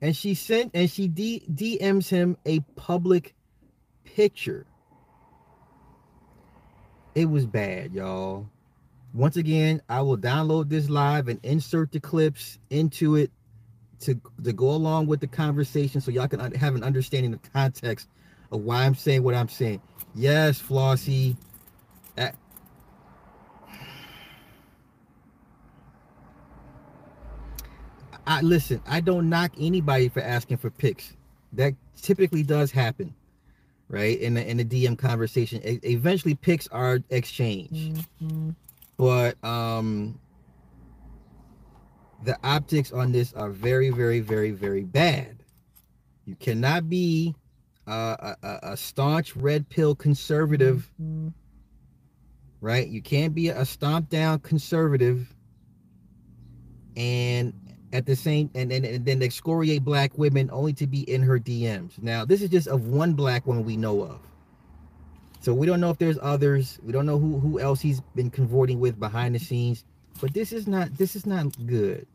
And 0.00 0.16
she 0.16 0.34
sent 0.34 0.72
and 0.74 0.90
she 0.90 1.08
D- 1.08 1.44
DMs 1.52 2.08
him 2.08 2.36
a 2.44 2.60
public 2.76 3.34
picture. 4.04 4.66
It 7.14 7.26
was 7.26 7.46
bad, 7.46 7.92
y'all. 7.92 8.48
Once 9.14 9.36
again, 9.36 9.82
I 9.88 10.00
will 10.00 10.16
download 10.16 10.68
this 10.68 10.88
live 10.88 11.28
and 11.28 11.38
insert 11.42 11.92
the 11.92 12.00
clips 12.00 12.58
into 12.70 13.16
it 13.16 13.30
to, 14.00 14.20
to 14.42 14.52
go 14.52 14.70
along 14.70 15.06
with 15.06 15.20
the 15.20 15.26
conversation 15.26 16.00
so 16.00 16.10
y'all 16.10 16.26
can 16.26 16.52
have 16.54 16.74
an 16.74 16.82
understanding 16.82 17.34
of 17.34 17.40
context 17.52 18.08
of 18.50 18.62
why 18.62 18.84
I'm 18.84 18.94
saying 18.94 19.22
what 19.22 19.34
I'm 19.34 19.48
saying. 19.48 19.80
Yes, 20.14 20.60
Flossie. 20.60 21.36
I 28.26 28.40
listen, 28.40 28.80
I 28.86 29.00
don't 29.00 29.28
knock 29.28 29.52
anybody 29.58 30.08
for 30.08 30.20
asking 30.20 30.58
for 30.58 30.70
pics. 30.70 31.16
That 31.52 31.74
typically 32.00 32.42
does 32.42 32.70
happen, 32.70 33.14
right? 33.88 34.18
In 34.18 34.34
the 34.34 34.48
in 34.48 34.56
the 34.58 34.64
DM 34.64 34.96
conversation. 34.96 35.60
eventually 35.64 36.34
pics 36.34 36.68
are 36.68 37.00
exchanged. 37.10 38.06
Mm-hmm. 38.22 38.50
But 38.96 39.42
um 39.44 40.18
the 42.24 42.38
optics 42.44 42.92
on 42.92 43.12
this 43.12 43.32
are 43.32 43.50
very, 43.50 43.90
very, 43.90 44.20
very, 44.20 44.52
very 44.52 44.84
bad. 44.84 45.42
You 46.24 46.36
cannot 46.36 46.88
be 46.88 47.34
uh, 47.86 48.34
a, 48.42 48.58
a, 48.62 48.76
staunch 48.76 49.34
red 49.34 49.68
pill 49.68 49.96
conservative, 49.96 50.88
mm-hmm. 51.02 51.28
right? 52.60 52.86
You 52.86 53.02
can't 53.02 53.34
be 53.34 53.48
a 53.48 53.64
stomp 53.64 54.08
down 54.08 54.38
conservative 54.38 55.34
and 56.96 57.52
at 57.92 58.06
the 58.06 58.16
same 58.16 58.50
and, 58.54 58.72
and, 58.72 58.84
and 58.84 59.04
then 59.04 59.22
excoriate 59.22 59.84
black 59.84 60.16
women 60.16 60.48
only 60.52 60.72
to 60.74 60.86
be 60.86 61.02
in 61.10 61.22
her 61.22 61.38
DMs. 61.38 62.02
Now, 62.02 62.24
this 62.24 62.42
is 62.42 62.50
just 62.50 62.68
of 62.68 62.86
one 62.86 63.12
black 63.12 63.46
woman 63.46 63.64
we 63.64 63.76
know 63.76 64.02
of. 64.02 64.18
So 65.40 65.52
we 65.52 65.66
don't 65.66 65.80
know 65.80 65.90
if 65.90 65.98
there's 65.98 66.18
others. 66.22 66.78
We 66.84 66.92
don't 66.92 67.04
know 67.04 67.18
who, 67.18 67.38
who 67.40 67.58
else 67.58 67.80
he's 67.80 68.00
been 68.14 68.30
convorting 68.30 68.78
with 68.80 68.98
behind 68.98 69.34
the 69.34 69.38
scenes. 69.38 69.84
But 70.20 70.34
this 70.34 70.52
is 70.52 70.66
not 70.66 70.96
this 70.96 71.16
is 71.16 71.26
not 71.26 71.66
good. 71.66 72.06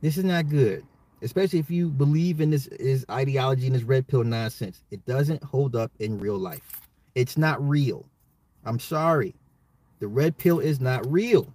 This 0.00 0.16
is 0.16 0.24
not 0.24 0.48
good. 0.48 0.84
Especially 1.22 1.58
if 1.58 1.70
you 1.70 1.88
believe 1.88 2.40
in 2.40 2.50
this 2.50 2.66
is 2.68 3.04
ideology 3.10 3.66
and 3.66 3.74
this 3.74 3.82
red 3.82 4.06
pill 4.06 4.24
nonsense. 4.24 4.82
It 4.90 5.04
doesn't 5.06 5.42
hold 5.42 5.76
up 5.76 5.92
in 6.00 6.18
real 6.18 6.38
life. 6.38 6.80
It's 7.14 7.36
not 7.36 7.66
real. 7.66 8.04
I'm 8.64 8.78
sorry. 8.78 9.34
The 10.00 10.08
red 10.08 10.38
pill 10.38 10.60
is 10.60 10.80
not 10.80 11.10
real. 11.10 11.52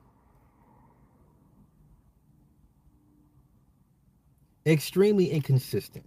Extremely 4.66 5.30
inconsistent. 5.30 6.06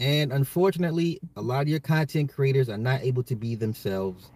And 0.00 0.32
unfortunately, 0.32 1.20
a 1.36 1.42
lot 1.42 1.62
of 1.62 1.68
your 1.68 1.80
content 1.80 2.32
creators 2.32 2.68
are 2.68 2.78
not 2.78 3.02
able 3.02 3.22
to 3.24 3.34
be 3.34 3.54
themselves 3.54 4.30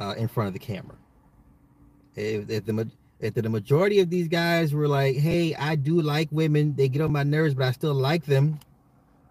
uh, 0.00 0.14
in 0.16 0.28
front 0.28 0.48
of 0.48 0.52
the 0.52 0.60
camera. 0.60 0.96
If, 2.14 2.48
if 2.50 2.64
the 2.64 2.90
if 3.20 3.34
the 3.34 3.48
majority 3.48 3.98
of 3.98 4.10
these 4.10 4.28
guys 4.28 4.72
were 4.72 4.86
like, 4.86 5.16
"Hey, 5.16 5.54
I 5.54 5.74
do 5.74 6.00
like 6.00 6.28
women. 6.30 6.74
They 6.76 6.88
get 6.88 7.02
on 7.02 7.12
my 7.12 7.24
nerves, 7.24 7.54
but 7.54 7.66
I 7.66 7.72
still 7.72 7.94
like 7.94 8.24
them." 8.24 8.60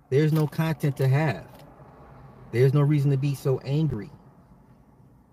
There's 0.10 0.34
no 0.34 0.48
content 0.48 0.96
to 0.98 1.08
have. 1.08 1.46
There's 2.52 2.74
no 2.74 2.82
reason 2.82 3.12
to 3.12 3.18
be 3.18 3.36
so 3.36 3.60
angry. 3.60 4.10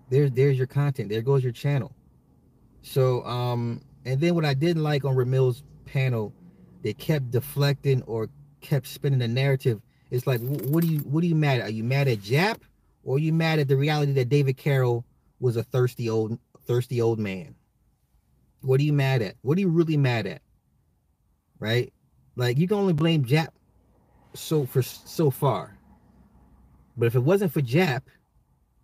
There's 0.09 0.31
there's 0.31 0.57
your 0.57 0.67
content. 0.67 1.09
There 1.09 1.21
goes 1.21 1.43
your 1.43 1.51
channel. 1.51 1.93
So 2.81 3.25
um, 3.25 3.81
and 4.05 4.19
then 4.19 4.35
what 4.35 4.45
I 4.45 4.53
didn't 4.53 4.83
like 4.83 5.03
on 5.03 5.15
Ramil's 5.15 5.63
panel 5.85 6.33
they 6.85 6.93
kept 6.93 7.31
deflecting 7.31 8.03
or 8.03 8.29
kept 8.61 8.85
spinning 8.85 9.17
the 9.17 9.27
narrative. 9.27 9.81
It's 10.11 10.27
like, 10.27 10.39
what 10.39 10.83
do 10.83 10.87
you 10.87 10.99
what 10.99 11.23
are 11.23 11.27
you 11.27 11.33
mad 11.33 11.61
at? 11.61 11.67
Are 11.67 11.71
you 11.71 11.83
mad 11.83 12.07
at 12.07 12.19
Jap, 12.19 12.59
or 13.03 13.15
are 13.15 13.19
you 13.19 13.33
mad 13.33 13.57
at 13.57 13.67
the 13.67 13.75
reality 13.75 14.11
that 14.11 14.29
David 14.29 14.55
Carroll 14.55 15.03
was 15.39 15.57
a 15.57 15.63
thirsty 15.63 16.11
old 16.11 16.37
thirsty 16.67 17.01
old 17.01 17.17
man? 17.17 17.55
What 18.61 18.79
are 18.79 18.83
you 18.83 18.93
mad 18.93 19.23
at? 19.23 19.33
What 19.41 19.57
are 19.57 19.61
you 19.61 19.69
really 19.69 19.97
mad 19.97 20.27
at? 20.27 20.43
Right? 21.57 21.91
Like 22.35 22.59
you 22.59 22.67
can 22.67 22.77
only 22.77 22.93
blame 22.93 23.25
Jap 23.25 23.47
so 24.35 24.67
for 24.67 24.83
so 24.83 25.31
far. 25.31 25.75
But 26.95 27.07
if 27.07 27.15
it 27.15 27.23
wasn't 27.23 27.51
for 27.51 27.61
Jap, 27.61 28.03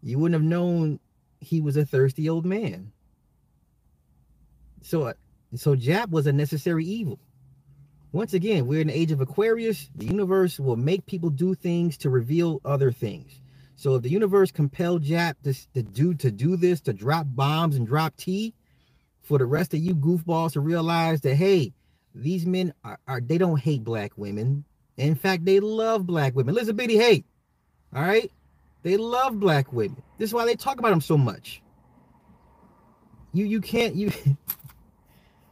you 0.02 0.18
wouldn't 0.18 0.42
have 0.42 0.50
known 0.50 1.00
he 1.40 1.62
was 1.62 1.78
a 1.78 1.86
thirsty 1.86 2.28
old 2.28 2.48
man. 2.48 2.94
So 4.82 5.04
uh, 5.04 5.14
so 5.54 5.76
Jap 5.76 6.10
was 6.10 6.26
a 6.26 6.34
necessary 6.34 6.84
evil. 6.84 7.20
Once 8.14 8.34
again, 8.34 8.68
we're 8.68 8.82
in 8.82 8.88
the 8.88 8.98
age 8.98 9.12
of 9.12 9.22
Aquarius. 9.22 9.90
The 9.96 10.06
universe 10.06 10.60
will 10.60 10.76
make 10.76 11.06
people 11.06 11.30
do 11.30 11.56
things 11.56 11.98
to 12.00 12.10
reveal 12.10 12.60
other 12.66 12.92
things. 12.92 13.40
So 13.78 13.96
if 13.96 14.04
the 14.04 14.10
universe 14.10 14.52
compelled 14.52 15.04
Jap 15.04 15.36
to, 15.44 15.54
to 15.74 15.82
do 15.82 16.14
to 16.16 16.30
do 16.30 16.58
this, 16.58 16.82
to 16.82 16.94
drop 16.94 17.26
bombs 17.30 17.78
and 17.78 17.88
drop 17.88 18.16
tea, 18.18 18.54
for 19.22 19.38
the 19.38 19.46
rest 19.46 19.74
of 19.74 19.80
you 19.80 19.96
goofballs 19.96 20.54
to 20.54 20.60
realize 20.60 21.22
that 21.22 21.36
hey, 21.36 21.74
these 22.14 22.46
men 22.46 22.74
are, 22.84 23.00
are 23.08 23.22
they 23.22 23.38
don't 23.38 23.60
hate 23.60 23.84
black 23.84 24.12
women. 24.18 24.66
In 24.98 25.16
fact, 25.16 25.46
they 25.46 25.62
love 25.62 26.06
black 26.06 26.36
women. 26.36 26.54
Listen, 26.54 26.76
bitty 26.76 26.98
hate. 26.98 27.26
All 27.96 28.02
right, 28.02 28.30
they 28.84 28.98
love 28.98 29.40
black 29.40 29.72
women. 29.72 30.04
This 30.18 30.30
is 30.30 30.34
why 30.34 30.46
they 30.46 30.56
talk 30.56 30.80
about 30.80 30.90
them 30.90 31.02
so 31.02 31.18
much. 31.18 31.62
You 33.32 33.46
you 33.46 33.62
can't 33.62 33.96
you 33.96 34.12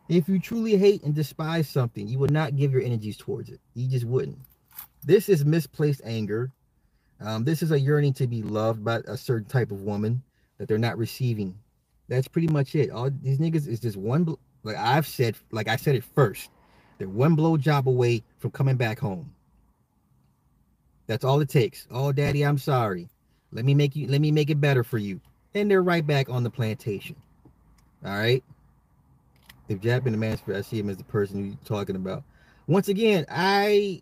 If 0.09 0.27
you 0.27 0.39
truly 0.39 0.75
hate 0.75 1.03
and 1.03 1.13
despise 1.13 1.69
something, 1.69 2.07
you 2.07 2.17
would 2.17 2.31
not 2.31 2.55
give 2.55 2.71
your 2.71 2.81
energies 2.81 3.15
towards 3.15 3.49
it. 3.49 3.61
You 3.75 3.87
just 3.87 4.05
wouldn't. 4.05 4.39
This 5.03 5.29
is 5.29 5.45
misplaced 5.45 6.01
anger. 6.03 6.51
Um, 7.21 7.43
this 7.43 7.61
is 7.61 7.71
a 7.71 7.79
yearning 7.79 8.13
to 8.13 8.25
be 8.25 8.41
loved 8.41 8.83
by 8.83 9.01
a 9.07 9.15
certain 9.15 9.47
type 9.47 9.69
of 9.69 9.83
woman 9.83 10.23
that 10.57 10.67
they're 10.67 10.79
not 10.79 10.97
receiving. 10.97 11.55
That's 12.07 12.27
pretty 12.27 12.47
much 12.47 12.73
it. 12.73 12.89
All 12.89 13.11
these 13.21 13.37
niggas 13.37 13.67
is 13.67 13.79
just 13.79 13.97
one, 13.97 14.35
like 14.63 14.77
I've 14.77 15.05
said, 15.05 15.35
like 15.51 15.67
I 15.67 15.75
said 15.75 15.93
it 15.93 16.03
first. 16.03 16.49
They're 16.97 17.07
one 17.07 17.35
blow 17.35 17.55
job 17.55 17.87
away 17.87 18.23
from 18.39 18.49
coming 18.49 18.77
back 18.77 18.99
home. 18.99 19.31
That's 21.05 21.23
all 21.23 21.39
it 21.39 21.49
takes. 21.49 21.87
Oh, 21.91 22.11
daddy, 22.11 22.43
I'm 22.43 22.57
sorry. 22.57 23.09
Let 23.51 23.63
me 23.63 23.75
make 23.75 23.95
you. 23.95 24.07
Let 24.07 24.21
me 24.21 24.31
make 24.31 24.49
it 24.49 24.59
better 24.59 24.83
for 24.83 24.97
you. 24.97 25.21
And 25.53 25.69
they're 25.69 25.83
right 25.83 26.05
back 26.05 26.29
on 26.29 26.43
the 26.43 26.49
plantation. 26.49 27.15
All 28.03 28.17
right 28.17 28.43
if 29.69 29.79
Jap 29.79 30.03
been 30.03 30.13
the 30.13 30.19
Mansfield, 30.19 30.57
I 30.57 30.61
see 30.61 30.79
him 30.79 30.89
as 30.89 30.97
the 30.97 31.03
person 31.03 31.45
you're 31.45 31.57
talking 31.63 31.95
about. 31.95 32.23
Once 32.67 32.87
again, 32.87 33.25
I 33.29 34.01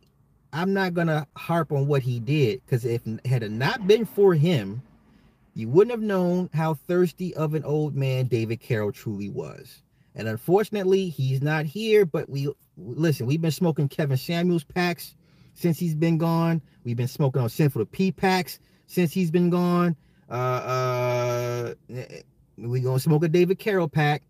I'm 0.53 0.73
not 0.73 0.93
gonna 0.93 1.27
harp 1.35 1.71
on 1.71 1.87
what 1.87 2.01
he 2.01 2.19
did 2.19 2.61
because 2.65 2.85
if 2.85 3.03
had 3.25 3.43
it 3.43 3.51
not 3.51 3.85
been 3.85 4.05
for 4.05 4.33
him, 4.33 4.81
you 5.53 5.67
wouldn't 5.67 5.91
have 5.91 6.01
known 6.01 6.49
how 6.53 6.73
thirsty 6.73 7.35
of 7.35 7.53
an 7.53 7.63
old 7.63 7.95
man 7.95 8.27
David 8.27 8.59
Carroll 8.59 8.91
truly 8.91 9.29
was. 9.29 9.83
And 10.15 10.27
unfortunately, 10.27 11.09
he's 11.09 11.41
not 11.41 11.65
here. 11.65 12.05
But 12.05 12.29
we 12.29 12.51
listen, 12.77 13.25
we've 13.25 13.41
been 13.41 13.51
smoking 13.51 13.89
Kevin 13.89 14.17
Samuels 14.17 14.63
packs 14.63 15.15
since 15.53 15.77
he's 15.77 15.95
been 15.95 16.17
gone. 16.17 16.61
We've 16.83 16.97
been 16.97 17.07
smoking 17.07 17.41
on 17.41 17.49
Sinful 17.49 17.85
P 17.87 18.11
packs 18.11 18.59
since 18.85 19.11
he's 19.11 19.31
been 19.31 19.49
gone. 19.49 19.95
Uh, 20.29 20.33
uh, 20.33 21.73
we 22.57 22.79
gonna 22.79 22.99
smoke 22.99 23.23
a 23.23 23.27
David 23.27 23.59
Carroll 23.59 23.87
pack. 23.87 24.23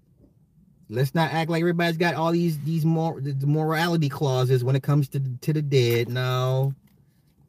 Let's 0.89 1.13
not 1.13 1.33
act 1.33 1.49
like 1.49 1.59
everybody's 1.59 1.97
got 1.97 2.15
all 2.15 2.31
these 2.31 2.59
these 2.59 2.85
more 2.85 3.19
the 3.19 3.45
morality 3.45 4.07
clauses 4.07 4.63
when 4.63 4.75
it 4.75 4.83
comes 4.83 5.09
to 5.09 5.19
to 5.41 5.51
the 5.51 5.61
dead. 5.61 6.07
No, 6.07 6.73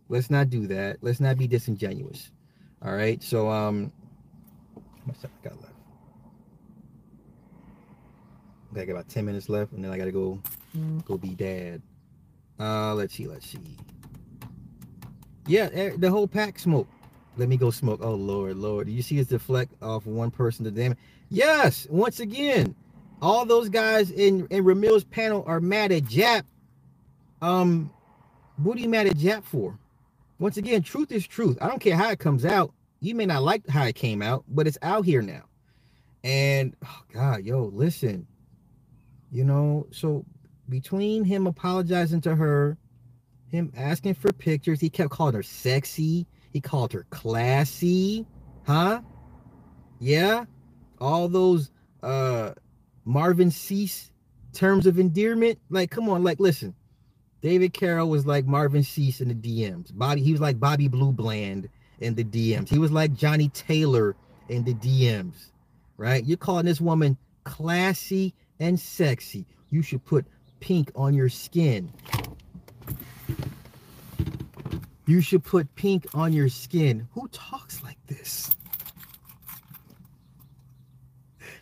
let's 0.08 0.28
not 0.28 0.50
do 0.50 0.66
that. 0.66 0.98
Let's 1.02 1.20
not 1.20 1.38
be 1.38 1.46
disingenuous. 1.46 2.32
All 2.84 2.92
right. 2.92 3.22
So 3.22 3.48
um, 3.48 3.92
what's 5.04 5.24
I 5.24 5.28
got 5.44 5.60
left? 5.60 5.74
I 8.72 8.84
got 8.84 8.92
about 8.92 9.08
ten 9.08 9.24
minutes 9.24 9.48
left, 9.48 9.72
and 9.72 9.84
then 9.84 9.92
I 9.92 9.98
gotta 9.98 10.12
go 10.12 10.40
go 11.04 11.16
be 11.16 11.30
dad. 11.30 11.80
Uh, 12.58 12.94
let's 12.94 13.14
see. 13.14 13.28
Let's 13.28 13.46
see. 13.46 13.78
Yeah, 15.46 15.68
eh, 15.72 15.92
the 15.96 16.10
whole 16.10 16.26
pack 16.26 16.58
smoke. 16.58 16.88
Let 17.36 17.48
me 17.48 17.56
go 17.56 17.70
smoke. 17.70 18.00
Oh 18.02 18.14
Lord, 18.14 18.56
Lord. 18.56 18.88
You 18.88 19.00
see 19.00 19.20
us 19.20 19.26
deflect 19.28 19.72
off 19.80 20.06
one 20.06 20.32
person 20.32 20.64
to 20.64 20.72
damn? 20.72 20.96
Yes. 21.30 21.86
Once 21.88 22.18
again, 22.18 22.74
all 23.20 23.44
those 23.44 23.68
guys 23.68 24.10
in 24.10 24.46
in 24.48 24.64
Ramil's 24.64 25.04
panel 25.04 25.44
are 25.46 25.60
mad 25.60 25.92
at 25.92 26.04
Jap. 26.04 26.42
Um, 27.40 27.90
what 28.56 28.76
are 28.76 28.80
you 28.80 28.88
mad 28.88 29.06
at 29.06 29.16
Jap 29.16 29.44
for? 29.44 29.78
Once 30.38 30.56
again, 30.56 30.82
truth 30.82 31.10
is 31.10 31.26
truth. 31.26 31.58
I 31.60 31.68
don't 31.68 31.80
care 31.80 31.96
how 31.96 32.10
it 32.10 32.18
comes 32.18 32.44
out. 32.44 32.72
You 33.00 33.14
may 33.14 33.26
not 33.26 33.42
like 33.42 33.66
how 33.68 33.84
it 33.84 33.94
came 33.94 34.22
out, 34.22 34.44
but 34.48 34.66
it's 34.66 34.78
out 34.82 35.04
here 35.04 35.22
now. 35.22 35.42
And 36.24 36.76
oh 36.84 37.02
God, 37.12 37.44
yo, 37.44 37.70
listen. 37.72 38.26
You 39.30 39.44
know, 39.44 39.86
so 39.90 40.24
between 40.68 41.24
him 41.24 41.46
apologizing 41.46 42.20
to 42.22 42.34
her, 42.34 42.78
him 43.48 43.72
asking 43.76 44.14
for 44.14 44.32
pictures, 44.32 44.80
he 44.80 44.90
kept 44.90 45.10
calling 45.10 45.34
her 45.34 45.42
sexy. 45.42 46.26
He 46.52 46.60
called 46.60 46.92
her 46.92 47.06
classy. 47.10 48.26
Huh? 48.66 49.02
Yeah. 49.98 50.44
All 51.00 51.28
those 51.28 51.70
uh 52.02 52.52
Marvin 53.08 53.50
Sease 53.50 54.10
terms 54.52 54.86
of 54.86 54.98
endearment. 54.98 55.58
Like, 55.70 55.90
come 55.90 56.10
on, 56.10 56.22
like, 56.22 56.38
listen. 56.38 56.74
David 57.40 57.72
Carroll 57.72 58.10
was 58.10 58.26
like 58.26 58.44
Marvin 58.44 58.82
Sease 58.82 59.22
in 59.22 59.28
the 59.28 59.34
DMs. 59.34 59.96
Bobby, 59.96 60.22
he 60.22 60.32
was 60.32 60.42
like 60.42 60.60
Bobby 60.60 60.88
Blue 60.88 61.12
Bland 61.12 61.70
in 62.00 62.14
the 62.14 62.24
DMs. 62.24 62.68
He 62.68 62.78
was 62.78 62.92
like 62.92 63.14
Johnnie 63.14 63.48
Taylor 63.50 64.14
in 64.50 64.62
the 64.64 64.74
DMs, 64.74 65.52
right? 65.96 66.22
You're 66.24 66.36
calling 66.36 66.66
this 66.66 66.80
woman 66.82 67.16
classy 67.44 68.34
and 68.60 68.78
sexy. 68.78 69.46
You 69.70 69.80
should 69.80 70.04
put 70.04 70.26
pink 70.60 70.90
on 70.94 71.14
your 71.14 71.30
skin. 71.30 71.90
You 75.06 75.22
should 75.22 75.44
put 75.44 75.74
pink 75.76 76.06
on 76.12 76.34
your 76.34 76.50
skin. 76.50 77.08
Who 77.12 77.28
talks 77.28 77.82
like 77.82 77.98
this? 78.06 78.50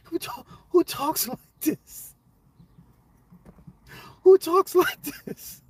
Who, 0.04 0.18
to- 0.18 0.44
who 0.76 0.84
talks 0.84 1.26
like 1.26 1.38
this? 1.62 2.14
Who 4.24 4.36
talks 4.36 4.74
like 4.74 5.00
this? 5.24 5.62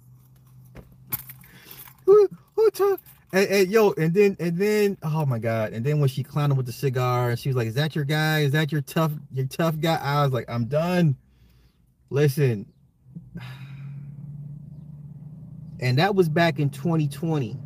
Who 2.06 2.28
who 2.56 2.70
talk? 2.72 2.98
And, 3.32 3.48
and, 3.48 3.70
yo, 3.70 3.92
and 3.92 4.12
then 4.12 4.36
and 4.40 4.58
then 4.58 4.98
oh 5.04 5.24
my 5.24 5.38
god, 5.38 5.74
and 5.74 5.86
then 5.86 6.00
when 6.00 6.08
she 6.08 6.24
clowned 6.24 6.56
with 6.56 6.66
the 6.66 6.72
cigar, 6.72 7.30
and 7.30 7.38
she 7.38 7.48
was 7.48 7.54
like, 7.54 7.68
"Is 7.68 7.74
that 7.74 7.94
your 7.94 8.04
guy? 8.04 8.40
Is 8.40 8.50
that 8.50 8.72
your 8.72 8.80
tough 8.80 9.12
your 9.32 9.46
tough 9.46 9.78
guy?" 9.78 9.94
I 9.94 10.24
was 10.24 10.32
like, 10.32 10.46
"I'm 10.48 10.64
done." 10.64 11.16
Listen, 12.10 12.66
and 15.78 15.98
that 15.98 16.16
was 16.16 16.28
back 16.28 16.58
in 16.58 16.68
2020. 16.68 17.56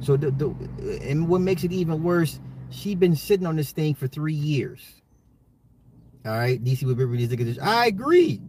So 0.00 0.16
the, 0.16 0.32
the 0.32 1.00
and 1.08 1.28
what 1.28 1.42
makes 1.42 1.62
it 1.62 1.70
even 1.70 2.02
worse, 2.02 2.40
she'd 2.70 2.98
been 2.98 3.14
sitting 3.14 3.46
on 3.46 3.54
this 3.54 3.70
thing 3.70 3.94
for 3.94 4.08
three 4.08 4.34
years. 4.34 4.99
All 6.26 6.32
right, 6.32 6.62
DC 6.62 6.84
would 6.84 6.98
be 6.98 7.26
these 7.26 7.58
I 7.58 7.86
agree, 7.86 8.40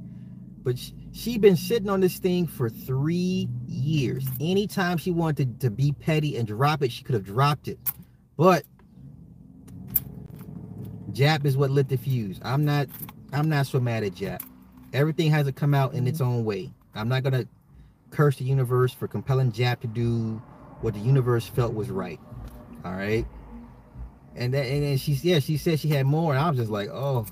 but 0.63 0.77
she, 0.77 0.93
she 1.13 1.38
been 1.38 1.55
sitting 1.55 1.89
on 1.89 2.01
this 2.01 2.17
thing 2.17 2.47
for 2.47 2.69
three 2.69 3.47
years. 3.67 4.25
Anytime 4.41 4.97
she 4.97 5.12
wanted 5.12 5.60
to, 5.60 5.67
to 5.67 5.71
be 5.71 5.93
petty 5.93 6.38
and 6.38 6.47
drop 6.47 6.84
it, 6.84 6.91
she 6.91 7.03
could 7.03 7.15
have 7.15 7.23
dropped 7.23 7.67
it. 7.69 7.79
But 8.36 8.63
Jap 11.12 11.45
is 11.45 11.57
what 11.57 11.71
lit 11.71 11.89
the 11.89 11.97
fuse. 11.97 12.39
I'm 12.43 12.65
not 12.65 12.88
I'm 13.34 13.49
not 13.49 13.67
so 13.67 13.79
mad 13.79 14.03
at 14.03 14.13
Jap. 14.13 14.41
Everything 14.93 15.31
has 15.31 15.45
to 15.45 15.53
come 15.53 15.73
out 15.73 15.93
in 15.93 16.07
its 16.07 16.21
own 16.21 16.43
way. 16.43 16.73
I'm 16.93 17.07
not 17.07 17.23
gonna 17.23 17.45
curse 18.10 18.38
the 18.38 18.43
universe 18.43 18.93
for 18.93 19.07
compelling 19.07 19.51
Jap 19.51 19.79
to 19.81 19.88
do 19.88 20.41
what 20.81 20.93
the 20.93 20.99
universe 20.99 21.47
felt 21.47 21.73
was 21.73 21.89
right. 21.89 22.19
All 22.84 22.93
right. 22.93 23.25
And 24.36 24.53
then 24.53 24.65
and 24.65 24.84
then 24.84 24.97
she 24.97 25.13
yeah, 25.13 25.39
she 25.39 25.57
said 25.57 25.79
she 25.79 25.89
had 25.89 26.05
more, 26.05 26.34
and 26.34 26.41
I 26.41 26.49
was 26.49 26.57
just 26.57 26.71
like, 26.71 26.89
oh, 26.89 27.25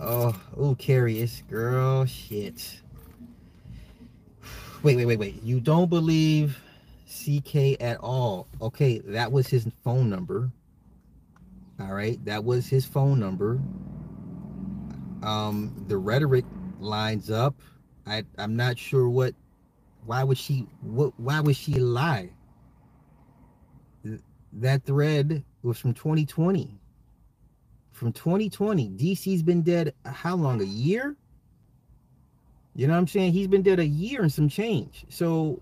oh, 0.00 0.40
oh, 0.58 0.76
it's 0.78 1.42
girl 1.42 2.04
shit. 2.06 2.80
Wait, 4.82 4.96
wait, 4.96 5.06
wait, 5.06 5.18
wait. 5.18 5.42
You 5.42 5.60
don't 5.60 5.90
believe 5.90 6.58
CK 7.06 7.80
at 7.80 7.98
all. 7.98 8.46
Okay, 8.62 8.98
that 9.00 9.30
was 9.30 9.46
his 9.46 9.68
phone 9.84 10.08
number. 10.08 10.50
All 11.78 11.92
right, 11.92 12.22
that 12.24 12.44
was 12.44 12.66
his 12.66 12.86
phone 12.86 13.18
number. 13.18 13.60
Um, 15.22 15.84
the 15.88 15.98
rhetoric 15.98 16.44
lines 16.78 17.30
up. 17.30 17.54
I 18.06 18.24
I'm 18.38 18.56
not 18.56 18.78
sure 18.78 19.08
what 19.08 19.34
why 20.06 20.24
would 20.24 20.38
she 20.38 20.66
what 20.80 21.12
why 21.18 21.40
would 21.40 21.56
she 21.56 21.74
lie? 21.74 22.30
That 24.52 24.84
thread 24.84 25.44
was 25.62 25.78
from 25.78 25.94
2020. 25.94 26.79
From 27.92 28.12
2020. 28.12 28.90
DC's 28.90 29.42
been 29.42 29.62
dead 29.62 29.94
uh, 30.04 30.10
how 30.10 30.36
long? 30.36 30.60
A 30.60 30.64
year? 30.64 31.16
You 32.74 32.86
know 32.86 32.94
what 32.94 33.00
I'm 33.00 33.08
saying? 33.08 33.32
He's 33.32 33.48
been 33.48 33.62
dead 33.62 33.78
a 33.78 33.86
year 33.86 34.22
and 34.22 34.32
some 34.32 34.48
change. 34.48 35.04
So 35.08 35.60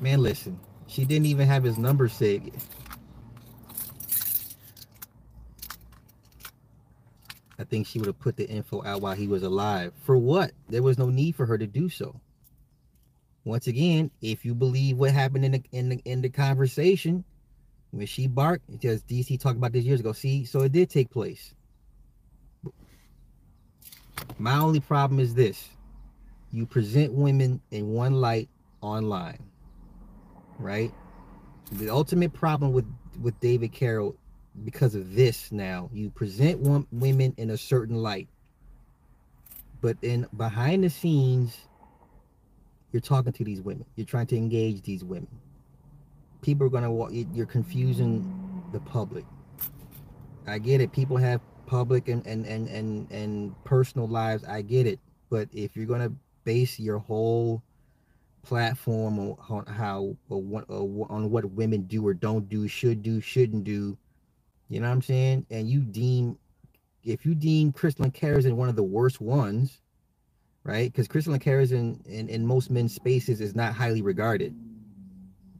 man, 0.00 0.22
listen. 0.22 0.58
She 0.86 1.04
didn't 1.04 1.26
even 1.26 1.46
have 1.46 1.62
his 1.62 1.78
number 1.78 2.08
saved. 2.08 2.50
I 7.58 7.64
think 7.64 7.86
she 7.86 7.98
would 7.98 8.06
have 8.06 8.18
put 8.18 8.36
the 8.36 8.48
info 8.48 8.82
out 8.84 9.02
while 9.02 9.14
he 9.14 9.28
was 9.28 9.42
alive. 9.42 9.92
For 10.04 10.16
what? 10.16 10.52
There 10.68 10.82
was 10.82 10.98
no 10.98 11.10
need 11.10 11.36
for 11.36 11.46
her 11.46 11.58
to 11.58 11.66
do 11.66 11.88
so. 11.88 12.18
Once 13.44 13.66
again, 13.66 14.10
if 14.20 14.44
you 14.44 14.54
believe 14.54 14.96
what 14.96 15.12
happened 15.12 15.44
in 15.44 15.52
the 15.52 15.62
in 15.72 15.88
the 15.90 16.00
in 16.04 16.22
the 16.22 16.28
conversation 16.28 17.24
when 17.90 18.06
she 18.06 18.26
barked, 18.26 18.70
because 18.70 19.02
DC 19.02 19.40
talked 19.40 19.56
about 19.56 19.72
this 19.72 19.84
years 19.84 20.00
ago. 20.00 20.12
See, 20.12 20.44
so 20.44 20.60
it 20.60 20.72
did 20.72 20.90
take 20.90 21.10
place. 21.10 21.54
My 24.38 24.56
only 24.56 24.80
problem 24.80 25.20
is 25.20 25.34
this: 25.34 25.68
you 26.52 26.66
present 26.66 27.12
women 27.12 27.60
in 27.70 27.88
one 27.88 28.20
light 28.20 28.48
online, 28.80 29.42
right? 30.58 30.92
The 31.72 31.90
ultimate 31.90 32.32
problem 32.32 32.72
with 32.72 32.86
with 33.20 33.38
David 33.40 33.72
Carroll 33.72 34.16
because 34.64 34.94
of 34.94 35.14
this 35.14 35.52
now 35.52 35.88
you 35.92 36.10
present 36.10 36.58
one, 36.60 36.86
women 36.92 37.34
in 37.36 37.50
a 37.50 37.56
certain 37.56 37.96
light 37.96 38.28
but 39.80 40.00
then 40.00 40.26
behind 40.36 40.84
the 40.84 40.90
scenes 40.90 41.56
you're 42.92 43.00
talking 43.00 43.32
to 43.32 43.44
these 43.44 43.60
women 43.60 43.84
you're 43.96 44.06
trying 44.06 44.26
to 44.26 44.36
engage 44.36 44.82
these 44.82 45.04
women 45.04 45.28
people 46.42 46.66
are 46.66 46.70
going 46.70 46.84
to 46.84 46.90
walk 46.90 47.10
you're 47.12 47.46
confusing 47.46 48.62
the 48.72 48.80
public 48.80 49.24
i 50.46 50.58
get 50.58 50.80
it 50.80 50.92
people 50.92 51.16
have 51.16 51.40
public 51.66 52.08
and 52.08 52.26
and 52.26 52.46
and 52.46 52.68
and, 52.68 53.10
and 53.10 53.64
personal 53.64 54.08
lives 54.08 54.44
i 54.44 54.60
get 54.60 54.86
it 54.86 54.98
but 55.28 55.48
if 55.52 55.76
you're 55.76 55.86
going 55.86 56.00
to 56.00 56.12
base 56.44 56.80
your 56.80 56.98
whole 56.98 57.62
platform 58.42 59.36
on 59.48 59.66
how 59.66 60.16
on 60.30 61.30
what 61.30 61.44
women 61.52 61.82
do 61.82 62.06
or 62.06 62.14
don't 62.14 62.48
do 62.48 62.66
should 62.66 63.02
do 63.02 63.20
shouldn't 63.20 63.64
do 63.64 63.96
you 64.70 64.78
know 64.78 64.86
what 64.86 64.94
I'm 64.94 65.02
saying? 65.02 65.46
And 65.50 65.68
you 65.68 65.80
deem, 65.80 66.38
if 67.02 67.26
you 67.26 67.34
deem 67.34 67.72
Crystalline 67.72 68.12
Karazin 68.12 68.54
one 68.54 68.68
of 68.68 68.76
the 68.76 68.84
worst 68.84 69.20
ones, 69.20 69.80
right? 70.62 70.90
Because 70.90 71.08
Crystalline 71.08 71.40
Karazin 71.40 72.06
in, 72.06 72.28
in 72.28 72.46
most 72.46 72.70
men's 72.70 72.94
spaces 72.94 73.40
is 73.40 73.56
not 73.56 73.74
highly 73.74 74.00
regarded, 74.00 74.54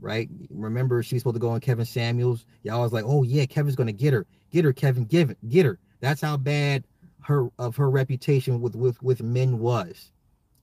right? 0.00 0.28
Remember, 0.50 1.02
she's 1.02 1.20
supposed 1.22 1.36
to 1.36 1.40
go 1.40 1.50
on 1.50 1.60
Kevin 1.60 1.84
Samuels. 1.84 2.46
Y'all 2.62 2.82
was 2.82 2.92
like, 2.92 3.04
oh 3.06 3.22
yeah, 3.22 3.46
Kevin's 3.46 3.76
gonna 3.76 3.92
get 3.92 4.12
her, 4.12 4.26
get 4.50 4.64
her, 4.64 4.72
Kevin, 4.72 5.04
give 5.04 5.30
it, 5.30 5.38
get 5.48 5.66
her. 5.66 5.78
That's 6.00 6.20
how 6.20 6.36
bad 6.36 6.84
her 7.22 7.48
of 7.58 7.76
her 7.76 7.90
reputation 7.90 8.60
with 8.60 8.74
with 8.74 9.02
with 9.02 9.22
men 9.22 9.58
was. 9.58 10.12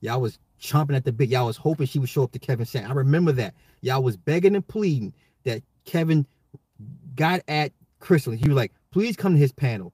Y'all 0.00 0.20
was 0.20 0.38
chomping 0.60 0.96
at 0.96 1.04
the 1.04 1.12
bit. 1.12 1.28
Y'all 1.28 1.46
was 1.46 1.56
hoping 1.56 1.86
she 1.86 1.98
would 1.98 2.08
show 2.08 2.24
up 2.24 2.32
to 2.32 2.38
Kevin 2.38 2.66
Sam. 2.66 2.90
I 2.90 2.94
remember 2.94 3.32
that. 3.32 3.54
Y'all 3.80 4.02
was 4.02 4.16
begging 4.16 4.54
and 4.54 4.66
pleading 4.66 5.12
that 5.44 5.62
Kevin 5.84 6.26
got 7.14 7.40
at 7.48 7.72
Crystal. 8.00 8.32
He 8.32 8.48
was 8.48 8.56
like, 8.56 8.72
please 8.90 9.16
come 9.16 9.34
to 9.34 9.38
his 9.38 9.52
panel. 9.52 9.92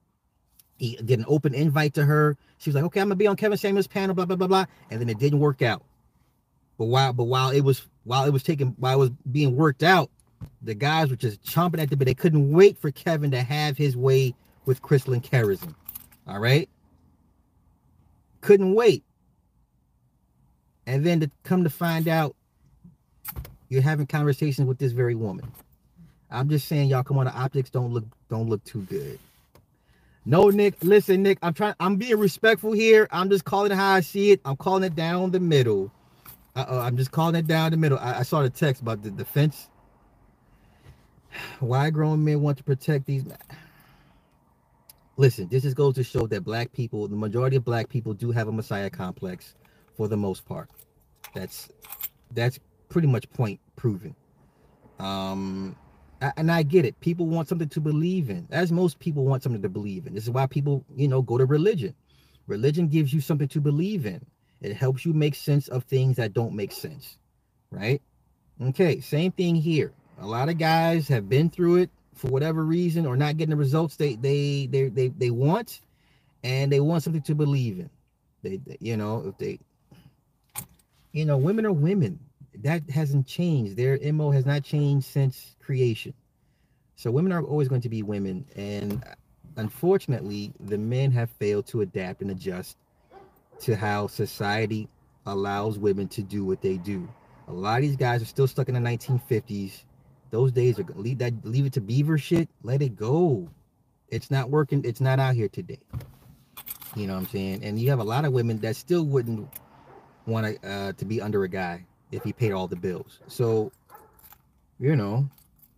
He 0.77 0.97
did 0.97 1.19
an 1.19 1.25
open 1.27 1.53
invite 1.53 1.93
to 1.95 2.05
her. 2.05 2.37
She 2.57 2.69
was 2.69 2.75
like, 2.75 2.83
okay, 2.85 2.99
I'm 2.99 3.07
gonna 3.07 3.15
be 3.15 3.27
on 3.27 3.35
Kevin 3.35 3.57
Samuels' 3.57 3.87
panel, 3.87 4.15
blah 4.15 4.25
blah 4.25 4.35
blah 4.35 4.47
blah. 4.47 4.65
And 4.89 4.99
then 4.99 5.09
it 5.09 5.19
didn't 5.19 5.39
work 5.39 5.61
out. 5.61 5.83
But 6.77 6.85
while 6.85 7.13
but 7.13 7.25
while 7.25 7.51
it 7.51 7.61
was 7.61 7.87
while 8.05 8.25
it 8.25 8.31
was 8.31 8.43
taking 8.43 8.69
while 8.77 8.95
it 8.95 8.99
was 8.99 9.09
being 9.31 9.55
worked 9.55 9.83
out, 9.83 10.09
the 10.61 10.73
guys 10.73 11.09
were 11.09 11.15
just 11.15 11.43
chomping 11.43 11.81
at 11.81 11.89
the 11.89 11.97
bit. 11.97 12.05
They 12.05 12.13
couldn't 12.13 12.51
wait 12.51 12.77
for 12.77 12.91
Kevin 12.91 13.31
to 13.31 13.41
have 13.41 13.77
his 13.77 13.97
way 13.97 14.33
with 14.65 14.81
Crystal 14.81 15.13
and 15.13 15.23
Karazin. 15.23 15.75
All 16.27 16.39
right. 16.39 16.69
Couldn't 18.41 18.73
wait. 18.73 19.03
And 20.87 21.05
then 21.05 21.19
to 21.19 21.31
come 21.43 21.63
to 21.63 21.69
find 21.69 22.07
out 22.07 22.35
you're 23.69 23.81
having 23.81 24.07
conversations 24.07 24.67
with 24.67 24.77
this 24.77 24.91
very 24.91 25.15
woman. 25.15 25.51
I'm 26.29 26.49
just 26.49 26.67
saying, 26.67 26.89
y'all 26.89 27.03
come 27.03 27.17
on. 27.17 27.25
The 27.25 27.33
optics 27.33 27.69
don't 27.69 27.91
look 27.91 28.05
don't 28.29 28.49
look 28.49 28.63
too 28.63 28.81
good. 28.81 29.19
No, 30.25 30.49
Nick. 30.49 30.75
Listen, 30.83 31.23
Nick. 31.23 31.39
I'm 31.41 31.53
trying. 31.53 31.75
I'm 31.79 31.97
being 31.97 32.17
respectful 32.17 32.71
here. 32.71 33.07
I'm 33.11 33.29
just 33.29 33.45
calling 33.45 33.71
it 33.71 33.75
how 33.75 33.93
I 33.93 34.01
see 34.01 34.31
it. 34.31 34.41
I'm 34.45 34.57
calling 34.57 34.83
it 34.83 34.95
down 34.95 35.31
the 35.31 35.39
middle. 35.39 35.91
-oh, 36.55 36.79
I'm 36.79 36.97
just 36.97 37.11
calling 37.11 37.35
it 37.35 37.47
down 37.47 37.71
the 37.71 37.77
middle. 37.77 37.99
I, 37.99 38.19
I 38.19 38.23
saw 38.23 38.41
the 38.41 38.49
text 38.49 38.81
about 38.81 39.03
the 39.03 39.11
defense. 39.11 39.69
Why 41.59 41.89
grown 41.89 42.23
men 42.23 42.41
want 42.41 42.57
to 42.59 42.63
protect 42.63 43.05
these? 43.05 43.25
Listen, 45.17 45.47
this 45.49 45.63
just 45.63 45.75
goes 45.75 45.95
to 45.95 46.03
show 46.03 46.27
that 46.27 46.43
black 46.43 46.71
people, 46.73 47.07
the 47.07 47.15
majority 47.15 47.57
of 47.57 47.65
black 47.65 47.89
people, 47.89 48.13
do 48.13 48.31
have 48.31 48.47
a 48.47 48.51
messiah 48.51 48.89
complex, 48.89 49.55
for 49.95 50.07
the 50.07 50.17
most 50.17 50.45
part. 50.45 50.69
That's 51.33 51.69
that's 52.31 52.59
pretty 52.89 53.07
much 53.07 53.29
point 53.31 53.59
proven. 53.75 54.15
Um, 54.99 55.75
and 56.37 56.51
I 56.51 56.63
get 56.63 56.85
it. 56.85 56.99
People 57.01 57.25
want 57.27 57.47
something 57.49 57.69
to 57.69 57.81
believe 57.81 58.29
in, 58.29 58.47
as 58.51 58.71
most 58.71 58.99
people 58.99 59.25
want 59.25 59.43
something 59.43 59.61
to 59.61 59.69
believe 59.69 60.07
in. 60.07 60.13
This 60.13 60.23
is 60.23 60.29
why 60.29 60.47
people, 60.47 60.85
you 60.95 61.07
know, 61.07 61.21
go 61.21 61.37
to 61.37 61.45
religion. 61.45 61.93
Religion 62.47 62.87
gives 62.87 63.13
you 63.13 63.21
something 63.21 63.47
to 63.49 63.59
believe 63.59 64.05
in. 64.05 64.25
It 64.61 64.75
helps 64.75 65.05
you 65.05 65.13
make 65.13 65.35
sense 65.35 65.67
of 65.67 65.83
things 65.83 66.17
that 66.17 66.33
don't 66.33 66.53
make 66.53 66.71
sense, 66.71 67.17
right? 67.71 68.01
Okay, 68.61 68.99
same 69.01 69.31
thing 69.31 69.55
here. 69.55 69.91
A 70.19 70.25
lot 70.25 70.49
of 70.49 70.57
guys 70.57 71.07
have 71.09 71.27
been 71.27 71.49
through 71.49 71.77
it 71.77 71.89
for 72.13 72.27
whatever 72.29 72.63
reason 72.63 73.05
or 73.05 73.17
not 73.17 73.37
getting 73.37 73.51
the 73.51 73.57
results 73.57 73.97
they 73.97 74.15
they 74.15 74.67
they 74.67 74.87
they, 74.87 75.07
they 75.09 75.29
want, 75.29 75.81
and 76.43 76.71
they 76.71 76.79
want 76.79 77.03
something 77.03 77.21
to 77.23 77.35
believe 77.35 77.79
in. 77.79 77.89
They, 78.41 78.57
they 78.57 78.77
you 78.79 78.95
know 78.95 79.25
if 79.27 79.37
they, 79.37 79.59
you 81.11 81.25
know, 81.25 81.37
women 81.37 81.65
are 81.65 81.73
women 81.73 82.19
that 82.63 82.89
hasn't 82.89 83.27
changed. 83.27 83.75
Their 83.75 83.99
MO 84.13 84.31
has 84.31 84.45
not 84.45 84.63
changed 84.63 85.07
since 85.07 85.55
creation. 85.61 86.13
So 86.95 87.11
women 87.11 87.31
are 87.31 87.43
always 87.43 87.67
going 87.67 87.81
to 87.81 87.89
be 87.89 88.03
women. 88.03 88.45
And 88.55 89.03
unfortunately, 89.57 90.53
the 90.59 90.77
men 90.77 91.11
have 91.11 91.29
failed 91.29 91.67
to 91.67 91.81
adapt 91.81 92.21
and 92.21 92.31
adjust 92.31 92.77
to 93.61 93.75
how 93.75 94.07
society 94.07 94.87
allows 95.25 95.79
women 95.79 96.07
to 96.09 96.21
do 96.21 96.45
what 96.45 96.61
they 96.61 96.77
do. 96.77 97.07
A 97.47 97.53
lot 97.53 97.77
of 97.77 97.81
these 97.83 97.95
guys 97.95 98.21
are 98.21 98.25
still 98.25 98.47
stuck 98.47 98.69
in 98.69 98.75
the 98.75 98.81
1950s. 98.81 99.83
Those 100.31 100.51
days 100.51 100.79
are 100.79 100.85
leave 100.95 101.19
that 101.19 101.33
leave 101.45 101.65
it 101.65 101.73
to 101.73 101.81
beaver 101.81 102.17
shit. 102.17 102.49
Let 102.63 102.81
it 102.81 102.95
go. 102.95 103.49
It's 104.09 104.31
not 104.31 104.49
working. 104.49 104.81
It's 104.83 105.01
not 105.01 105.19
out 105.19 105.35
here 105.35 105.49
today. 105.49 105.79
You 106.95 107.07
know 107.07 107.13
what 107.13 107.19
I'm 107.19 107.27
saying? 107.27 107.63
And 107.63 107.79
you 107.79 107.89
have 107.89 107.99
a 107.99 108.03
lot 108.03 108.25
of 108.25 108.33
women 108.33 108.59
that 108.59 108.75
still 108.75 109.05
wouldn't 109.05 109.47
want 110.25 110.61
to 110.61 110.69
uh, 110.69 110.93
to 110.93 111.05
be 111.05 111.21
under 111.21 111.43
a 111.43 111.49
guy 111.49 111.85
if 112.11 112.23
he 112.23 112.33
paid 112.33 112.51
all 112.51 112.67
the 112.67 112.75
bills. 112.75 113.19
So, 113.27 113.71
you 114.79 114.95
know, 114.95 115.29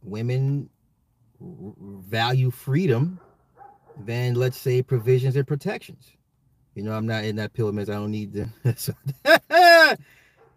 women 0.04 0.70
value 1.40 2.52
freedom 2.52 3.20
than 4.06 4.36
let's 4.36 4.58
say 4.58 4.82
provisions 4.82 5.36
and 5.36 5.48
protections. 5.48 6.12
You 6.78 6.84
know, 6.84 6.94
I'm 6.94 7.08
not 7.08 7.24
in 7.24 7.38
that 7.38 7.54
pill 7.54 7.72
mess. 7.72 7.90
I 7.90 7.94
don't 7.94 8.12
need 8.12 8.34
the. 8.34 9.98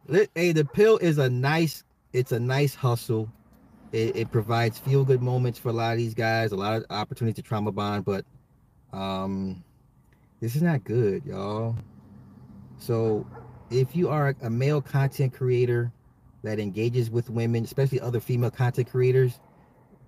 hey, 0.35 0.53
the 0.53 0.67
pill 0.67 0.99
is 0.99 1.17
a 1.17 1.31
nice. 1.31 1.83
It's 2.13 2.31
a 2.31 2.39
nice 2.39 2.75
hustle. 2.75 3.33
It, 3.93 4.15
it 4.15 4.31
provides 4.31 4.79
feel 4.79 5.03
good 5.03 5.23
moments 5.23 5.59
for 5.59 5.71
a 5.71 5.73
lot 5.73 5.93
of 5.93 5.97
these 5.97 6.13
guys, 6.13 6.53
a 6.53 6.57
lot 6.57 6.77
of 6.77 6.85
opportunity 6.91 7.41
to 7.41 7.49
trauma 7.49 7.73
bond, 7.73 8.05
but 8.05 8.27
um, 8.93 9.65
this 10.41 10.57
is 10.57 10.61
not 10.61 10.85
good, 10.85 11.25
y'all. 11.25 11.75
So 12.77 13.27
if 13.71 13.97
you 13.97 14.11
are 14.11 14.37
a 14.43 14.51
male 14.51 14.83
content 14.83 15.33
creator 15.33 15.91
that 16.43 16.61
engages 16.61 17.11
with 17.11 17.31
women, 17.31 17.65
especially 17.65 17.99
other 17.99 18.21
female 18.21 18.51
content 18.51 18.91
creators, 18.91 19.41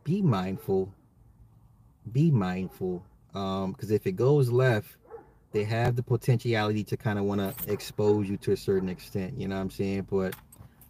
be 0.05 0.21
mindful. 0.21 0.93
Be 2.13 2.31
mindful. 2.31 3.03
Um, 3.35 3.73
because 3.73 3.91
if 3.91 4.07
it 4.07 4.13
goes 4.13 4.51
left, 4.51 4.99
they 5.53 5.65
have 5.65 5.97
the 5.97 6.03
potentiality 6.03 6.83
to 6.85 6.97
kind 6.97 7.19
of 7.19 7.25
want 7.27 7.41
to 7.41 7.73
expose 7.73 8.29
you 8.29 8.37
to 8.39 8.53
a 8.53 8.57
certain 8.57 8.89
extent. 8.89 9.39
You 9.39 9.49
know 9.49 9.57
what 9.57 9.63
I'm 9.63 9.71
saying? 9.71 10.07
But 10.11 10.35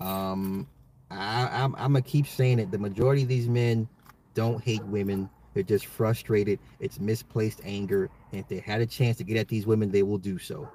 um, 0.00 0.68
I, 1.10 1.48
I'm, 1.52 1.74
I'm 1.74 1.92
gonna 1.92 2.02
keep 2.02 2.26
saying 2.26 2.58
it. 2.58 2.70
The 2.70 2.78
majority 2.78 3.22
of 3.22 3.28
these 3.28 3.48
men 3.48 3.88
don't 4.34 4.62
hate 4.62 4.84
women. 4.84 5.28
They're 5.54 5.62
just 5.62 5.86
frustrated. 5.86 6.58
It's 6.80 6.98
misplaced 6.98 7.60
anger. 7.64 8.08
And 8.30 8.40
if 8.40 8.48
they 8.48 8.58
had 8.58 8.80
a 8.80 8.86
chance 8.86 9.18
to 9.18 9.24
get 9.24 9.36
at 9.36 9.48
these 9.48 9.66
women, 9.66 9.90
they 9.90 10.02
will 10.02 10.18
do 10.18 10.38
so. 10.38 10.68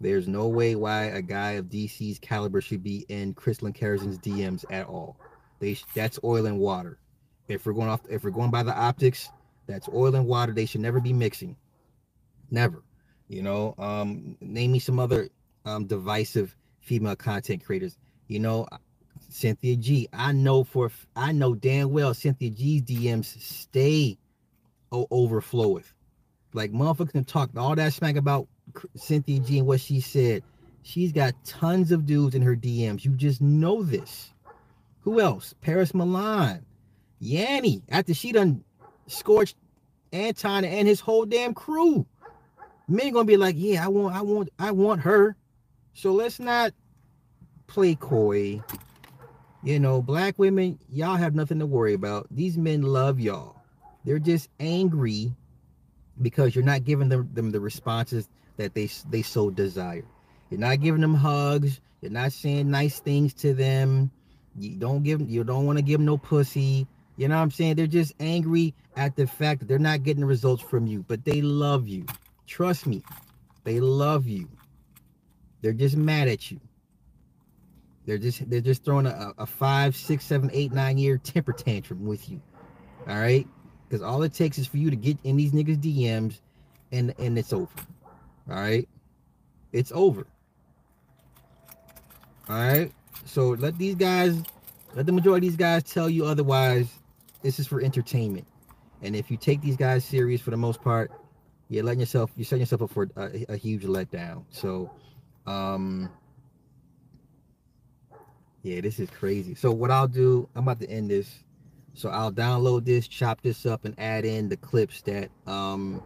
There's 0.00 0.26
no 0.28 0.48
way 0.48 0.74
why 0.74 1.04
a 1.04 1.22
guy 1.22 1.52
of 1.52 1.66
DC's 1.66 2.18
caliber 2.18 2.60
should 2.60 2.82
be 2.82 3.06
in 3.08 3.34
Crystal 3.34 3.70
Karazin's 3.70 4.18
DMs 4.18 4.64
at 4.70 4.86
all. 4.86 5.16
They 5.60 5.78
that's 5.94 6.18
oil 6.24 6.46
and 6.46 6.58
water. 6.58 6.98
If 7.46 7.64
we're 7.64 7.72
going 7.72 7.88
off, 7.88 8.00
if 8.10 8.24
we're 8.24 8.30
going 8.30 8.50
by 8.50 8.64
the 8.64 8.76
optics, 8.76 9.30
that's 9.66 9.88
oil 9.88 10.14
and 10.16 10.26
water. 10.26 10.52
They 10.52 10.66
should 10.66 10.80
never 10.80 11.00
be 11.00 11.12
mixing. 11.12 11.56
Never. 12.52 12.84
You 13.28 13.42
know, 13.42 13.74
um, 13.78 14.36
name 14.40 14.72
me 14.72 14.78
some 14.78 15.00
other 15.00 15.30
um, 15.64 15.86
divisive 15.86 16.54
female 16.80 17.16
content 17.16 17.64
creators. 17.64 17.96
You 18.28 18.40
know, 18.40 18.68
Cynthia 19.30 19.74
G. 19.76 20.06
I 20.12 20.32
know 20.32 20.62
for 20.62 20.90
I 21.16 21.32
know 21.32 21.54
damn 21.54 21.90
well 21.90 22.12
Cynthia 22.12 22.50
G's 22.50 22.82
DMs 22.82 23.40
stay 23.40 24.18
overflow 24.92 25.68
with. 25.68 25.92
Like 26.52 26.72
motherfuckers 26.72 27.12
can 27.12 27.24
talk 27.24 27.50
all 27.56 27.74
that 27.74 27.94
smack 27.94 28.16
about 28.16 28.46
Cynthia 28.96 29.40
G 29.40 29.58
and 29.58 29.66
what 29.66 29.80
she 29.80 30.00
said. 30.00 30.42
She's 30.82 31.12
got 31.12 31.32
tons 31.44 31.90
of 31.90 32.04
dudes 32.04 32.34
in 32.34 32.42
her 32.42 32.54
DMs. 32.54 33.04
You 33.04 33.12
just 33.12 33.40
know 33.40 33.82
this. 33.82 34.34
Who 35.00 35.20
else? 35.20 35.54
Paris 35.62 35.94
Milan. 35.94 36.66
Yanny. 37.22 37.82
After 37.88 38.12
she 38.12 38.32
done 38.32 38.62
scorched 39.06 39.56
Anton 40.12 40.64
and 40.64 40.86
his 40.86 41.00
whole 41.00 41.24
damn 41.24 41.54
crew. 41.54 42.06
Men 42.88 43.12
gonna 43.12 43.24
be 43.24 43.36
like, 43.36 43.56
yeah, 43.58 43.84
I 43.84 43.88
want, 43.88 44.14
I 44.14 44.22
want, 44.22 44.48
I 44.58 44.70
want 44.72 45.00
her. 45.02 45.36
So 45.94 46.12
let's 46.12 46.40
not 46.40 46.72
play 47.66 47.94
coy. 47.94 48.62
You 49.62 49.78
know, 49.78 50.02
black 50.02 50.38
women, 50.38 50.78
y'all 50.90 51.16
have 51.16 51.34
nothing 51.34 51.60
to 51.60 51.66
worry 51.66 51.94
about. 51.94 52.26
These 52.30 52.58
men 52.58 52.82
love 52.82 53.20
y'all. 53.20 53.56
They're 54.04 54.18
just 54.18 54.48
angry 54.58 55.32
because 56.20 56.54
you're 56.54 56.64
not 56.64 56.84
giving 56.84 57.08
them, 57.08 57.30
them 57.32 57.50
the 57.50 57.60
responses 57.60 58.28
that 58.56 58.74
they 58.74 58.90
they 59.10 59.22
so 59.22 59.50
desire. 59.50 60.04
You're 60.50 60.60
not 60.60 60.80
giving 60.80 61.00
them 61.00 61.14
hugs. 61.14 61.80
You're 62.00 62.10
not 62.10 62.32
saying 62.32 62.70
nice 62.70 63.00
things 63.00 63.32
to 63.34 63.54
them. 63.54 64.10
You 64.58 64.76
don't 64.76 65.02
give 65.02 65.20
you 65.30 65.44
don't 65.44 65.66
want 65.66 65.78
to 65.78 65.82
give 65.82 65.98
them 65.98 66.06
no 66.06 66.18
pussy. 66.18 66.86
You 67.16 67.28
know 67.28 67.36
what 67.36 67.42
I'm 67.42 67.50
saying? 67.50 67.76
They're 67.76 67.86
just 67.86 68.14
angry 68.20 68.74
at 68.96 69.16
the 69.16 69.26
fact 69.26 69.60
that 69.60 69.68
they're 69.68 69.78
not 69.78 70.02
getting 70.02 70.22
the 70.22 70.26
results 70.26 70.62
from 70.62 70.86
you, 70.86 71.04
but 71.06 71.24
they 71.24 71.40
love 71.40 71.86
you. 71.86 72.04
Trust 72.52 72.86
me, 72.86 73.02
they 73.64 73.80
love 73.80 74.26
you. 74.26 74.46
They're 75.62 75.72
just 75.72 75.96
mad 75.96 76.28
at 76.28 76.50
you. 76.50 76.60
They're 78.04 78.18
just 78.18 78.50
they're 78.50 78.60
just 78.60 78.84
throwing 78.84 79.06
a, 79.06 79.32
a 79.38 79.46
five, 79.46 79.96
six, 79.96 80.26
seven, 80.26 80.50
eight, 80.52 80.70
nine 80.70 80.98
year 80.98 81.16
temper 81.16 81.54
tantrum 81.54 82.04
with 82.04 82.28
you. 82.28 82.42
All 83.08 83.16
right, 83.16 83.48
because 83.88 84.02
all 84.02 84.22
it 84.22 84.34
takes 84.34 84.58
is 84.58 84.66
for 84.66 84.76
you 84.76 84.90
to 84.90 84.96
get 84.96 85.16
in 85.24 85.38
these 85.38 85.52
niggas 85.52 85.78
DMs, 85.78 86.40
and 86.90 87.14
and 87.18 87.38
it's 87.38 87.54
over. 87.54 87.72
All 88.50 88.56
right. 88.56 88.86
It's 89.72 89.92
over. 89.92 90.26
All 92.50 92.56
right. 92.56 92.92
So 93.24 93.50
let 93.50 93.78
these 93.78 93.94
guys, 93.94 94.42
let 94.94 95.06
the 95.06 95.12
majority 95.12 95.46
of 95.46 95.52
these 95.52 95.56
guys 95.56 95.84
tell 95.84 96.10
you 96.10 96.26
otherwise. 96.26 96.92
This 97.40 97.58
is 97.58 97.66
for 97.66 97.80
entertainment. 97.80 98.46
And 99.00 99.16
if 99.16 99.30
you 99.30 99.38
take 99.38 99.62
these 99.62 99.78
guys 99.78 100.04
serious 100.04 100.42
for 100.42 100.50
the 100.50 100.58
most 100.58 100.82
part, 100.82 101.10
you're 101.68 101.84
letting 101.84 102.00
yourself, 102.00 102.30
you're 102.36 102.44
setting 102.44 102.60
yourself 102.60 102.82
up 102.82 102.90
for 102.90 103.08
a, 103.16 103.46
a 103.50 103.56
huge 103.56 103.84
letdown. 103.84 104.44
So, 104.50 104.90
um, 105.46 106.10
yeah, 108.62 108.80
this 108.80 109.00
is 109.00 109.10
crazy. 109.10 109.54
So 109.54 109.72
what 109.72 109.90
I'll 109.90 110.08
do, 110.08 110.48
I'm 110.54 110.62
about 110.62 110.80
to 110.80 110.90
end 110.90 111.10
this. 111.10 111.42
So 111.94 112.08
I'll 112.08 112.32
download 112.32 112.84
this, 112.84 113.06
chop 113.08 113.42
this 113.42 113.66
up, 113.66 113.84
and 113.84 113.94
add 113.98 114.24
in 114.24 114.48
the 114.48 114.56
clips 114.56 115.02
that 115.02 115.30
um 115.46 116.02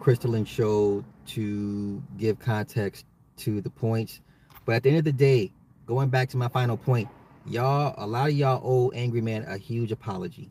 Crystalline 0.00 0.44
showed 0.44 1.04
to 1.28 2.02
give 2.16 2.38
context 2.38 3.04
to 3.38 3.60
the 3.60 3.70
points. 3.70 4.20
But 4.64 4.76
at 4.76 4.82
the 4.82 4.90
end 4.90 4.98
of 4.98 5.04
the 5.04 5.12
day, 5.12 5.52
going 5.86 6.08
back 6.08 6.28
to 6.30 6.36
my 6.36 6.48
final 6.48 6.76
point, 6.76 7.08
y'all, 7.46 7.94
a 7.96 8.06
lot 8.06 8.28
of 8.28 8.34
y'all 8.34 8.60
owe 8.64 8.90
Angry 8.90 9.20
Man 9.20 9.44
a 9.48 9.56
huge 9.56 9.92
apology. 9.92 10.50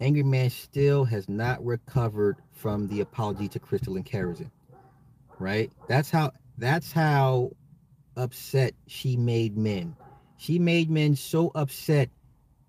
Angry 0.00 0.22
Man 0.22 0.50
still 0.50 1.04
has 1.04 1.28
not 1.28 1.64
recovered 1.64 2.36
from 2.52 2.86
the 2.88 3.00
apology 3.00 3.48
to 3.48 3.58
Crystal 3.58 3.96
and 3.96 4.06
Karazhan. 4.06 4.50
Right? 5.38 5.70
That's 5.88 6.10
how 6.10 6.32
that's 6.56 6.92
how 6.92 7.50
upset 8.16 8.74
she 8.86 9.16
made 9.16 9.56
men. 9.56 9.96
She 10.36 10.58
made 10.58 10.90
men 10.90 11.16
so 11.16 11.50
upset. 11.54 12.10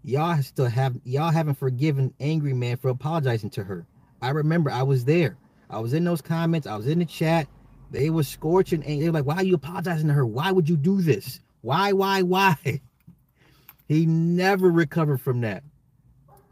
Y'all 0.03 0.41
still 0.41 0.67
have 0.67 0.95
y'all 1.03 1.31
haven't 1.31 1.55
forgiven 1.55 2.13
Angry 2.19 2.53
Man 2.53 2.77
for 2.77 2.89
apologizing 2.89 3.49
to 3.51 3.63
her. 3.63 3.85
I 4.21 4.29
remember 4.29 4.71
I 4.71 4.83
was 4.83 5.05
there. 5.05 5.37
I 5.69 5.79
was 5.79 5.93
in 5.93 6.03
those 6.03 6.21
comments. 6.21 6.67
I 6.67 6.75
was 6.75 6.87
in 6.87 6.99
the 6.99 7.05
chat. 7.05 7.47
They 7.91 8.09
were 8.09 8.23
scorching 8.23 8.83
and 8.83 9.01
they 9.01 9.05
were 9.05 9.13
like, 9.13 9.25
why 9.25 9.35
are 9.35 9.43
you 9.43 9.55
apologizing 9.55 10.07
to 10.07 10.13
her? 10.13 10.25
Why 10.25 10.51
would 10.51 10.69
you 10.69 10.77
do 10.77 11.01
this? 11.01 11.39
Why, 11.61 11.93
why, 11.93 12.21
why? 12.21 12.55
He 13.87 14.05
never 14.05 14.69
recovered 14.69 15.19
from 15.19 15.41
that. 15.41 15.63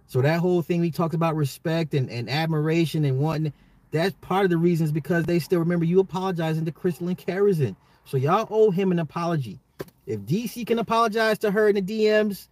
So 0.07 0.21
that 0.21 0.39
whole 0.39 0.61
thing 0.61 0.81
we 0.81 0.91
talked 0.91 1.13
about 1.13 1.35
respect 1.35 1.93
and, 1.93 2.09
and 2.09 2.29
admiration 2.29 3.05
and 3.05 3.19
wanting 3.19 3.53
that's 3.91 4.15
part 4.21 4.43
of 4.43 4.49
the 4.49 4.57
reasons 4.57 4.91
because 4.91 5.25
they 5.25 5.39
still 5.39 5.59
remember 5.59 5.85
you 5.85 5.99
apologizing 5.99 6.65
to 6.65 6.71
Crystal 6.71 7.07
and 7.07 7.17
Karazhan. 7.17 7.75
So 8.05 8.17
y'all 8.17 8.47
owe 8.49 8.71
him 8.71 8.91
an 8.91 8.99
apology. 8.99 9.59
If 10.05 10.21
DC 10.21 10.65
can 10.67 10.79
apologize 10.79 11.37
to 11.39 11.51
her 11.51 11.69
in 11.69 11.75
the 11.75 11.81
DMs 11.81 12.47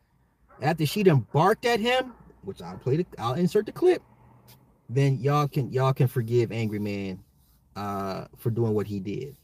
after 0.62 0.86
she 0.86 1.04
done 1.04 1.26
barked 1.34 1.66
at 1.66 1.80
him, 1.80 2.14
which 2.44 2.62
I'll 2.62 2.78
play 2.78 2.98
the 2.98 3.06
I'll 3.18 3.34
insert 3.34 3.66
the 3.66 3.72
clip, 3.72 4.02
then 4.90 5.18
y'all 5.20 5.48
can 5.48 5.72
y'all 5.72 5.94
can 5.94 6.08
forgive 6.08 6.52
Angry 6.52 6.80
Man 6.80 7.20
uh 7.76 8.26
for 8.38 8.50
doing 8.50 8.74
what 8.74 8.88
he 8.88 9.00
did. 9.00 9.36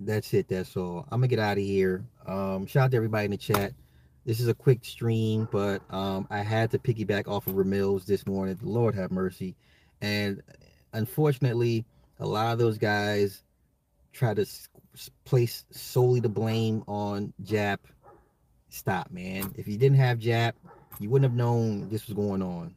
That's 0.00 0.32
it, 0.34 0.48
that's 0.48 0.76
all. 0.76 1.06
I'm 1.10 1.20
gonna 1.20 1.28
get 1.28 1.38
out 1.38 1.58
of 1.58 1.64
here. 1.64 2.04
Um, 2.26 2.66
shout 2.66 2.84
out 2.84 2.90
to 2.92 2.96
everybody 2.96 3.24
in 3.24 3.30
the 3.32 3.36
chat. 3.36 3.72
This 4.28 4.40
is 4.40 4.48
a 4.48 4.54
quick 4.54 4.84
stream, 4.84 5.48
but 5.50 5.80
um, 5.88 6.26
I 6.28 6.40
had 6.40 6.70
to 6.72 6.78
piggyback 6.78 7.28
off 7.28 7.46
of 7.46 7.54
Ramil's 7.54 8.04
this 8.04 8.26
morning. 8.26 8.58
Lord 8.60 8.94
have 8.94 9.10
mercy. 9.10 9.56
And 10.02 10.42
unfortunately, 10.92 11.86
a 12.20 12.26
lot 12.26 12.52
of 12.52 12.58
those 12.58 12.76
guys 12.76 13.42
try 14.12 14.34
to 14.34 14.44
place 15.24 15.64
solely 15.70 16.20
the 16.20 16.28
blame 16.28 16.84
on 16.86 17.32
Jap. 17.42 17.78
Stop, 18.68 19.10
man. 19.10 19.54
If 19.56 19.66
you 19.66 19.78
didn't 19.78 19.96
have 19.96 20.18
Jap, 20.18 20.52
you 21.00 21.08
wouldn't 21.08 21.30
have 21.30 21.38
known 21.38 21.88
this 21.88 22.06
was 22.06 22.14
going 22.14 22.42
on. 22.42 22.74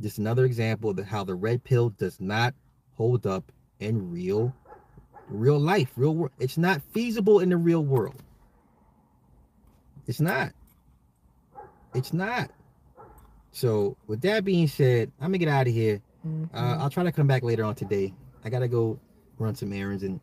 Just 0.00 0.18
another 0.18 0.44
example 0.44 0.90
of 0.90 1.06
how 1.06 1.24
the 1.24 1.34
red 1.34 1.64
pill 1.64 1.88
does 1.88 2.20
not 2.20 2.52
hold 2.98 3.26
up 3.26 3.50
in 3.78 4.12
real, 4.12 4.54
real 5.30 5.58
life, 5.58 5.92
real 5.96 6.14
world. 6.14 6.32
It's 6.38 6.58
not 6.58 6.82
feasible 6.92 7.40
in 7.40 7.48
the 7.48 7.56
real 7.56 7.86
world. 7.86 8.22
It's 10.06 10.20
not. 10.20 10.52
It's 11.94 12.12
not. 12.12 12.50
So 13.52 13.96
with 14.06 14.20
that 14.22 14.44
being 14.44 14.68
said, 14.68 15.10
I'm 15.20 15.28
gonna 15.28 15.38
get 15.38 15.48
out 15.48 15.66
of 15.66 15.72
here. 15.72 16.00
Mm-hmm. 16.26 16.56
Uh, 16.56 16.78
I'll 16.78 16.90
try 16.90 17.02
to 17.02 17.12
come 17.12 17.26
back 17.26 17.42
later 17.42 17.64
on 17.64 17.74
today. 17.74 18.14
I 18.44 18.50
gotta 18.50 18.68
go 18.68 18.98
run 19.38 19.54
some 19.54 19.72
errands 19.72 20.02
and 20.02 20.20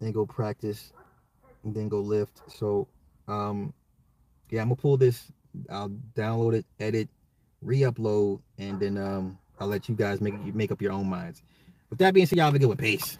then 0.00 0.12
go 0.12 0.24
practice 0.26 0.92
and 1.64 1.74
then 1.74 1.88
go 1.88 2.00
lift. 2.00 2.40
So 2.48 2.88
um 3.28 3.72
yeah, 4.50 4.62
I'm 4.62 4.68
gonna 4.68 4.76
pull 4.76 4.96
this. 4.96 5.32
I'll 5.70 5.90
download 6.14 6.54
it, 6.54 6.66
edit, 6.78 7.08
re-upload, 7.62 8.40
and 8.58 8.78
then 8.78 8.96
um 8.96 9.38
I'll 9.58 9.68
let 9.68 9.88
you 9.88 9.94
guys 9.94 10.20
make 10.20 10.54
make 10.54 10.70
up 10.70 10.80
your 10.80 10.92
own 10.92 11.08
minds. 11.08 11.42
With 11.90 11.98
that 12.00 12.14
being 12.14 12.26
said, 12.26 12.38
y'all 12.38 12.46
have 12.46 12.54
a 12.54 12.58
good 12.58 12.68
one. 12.68 12.76
Peace. 12.76 13.18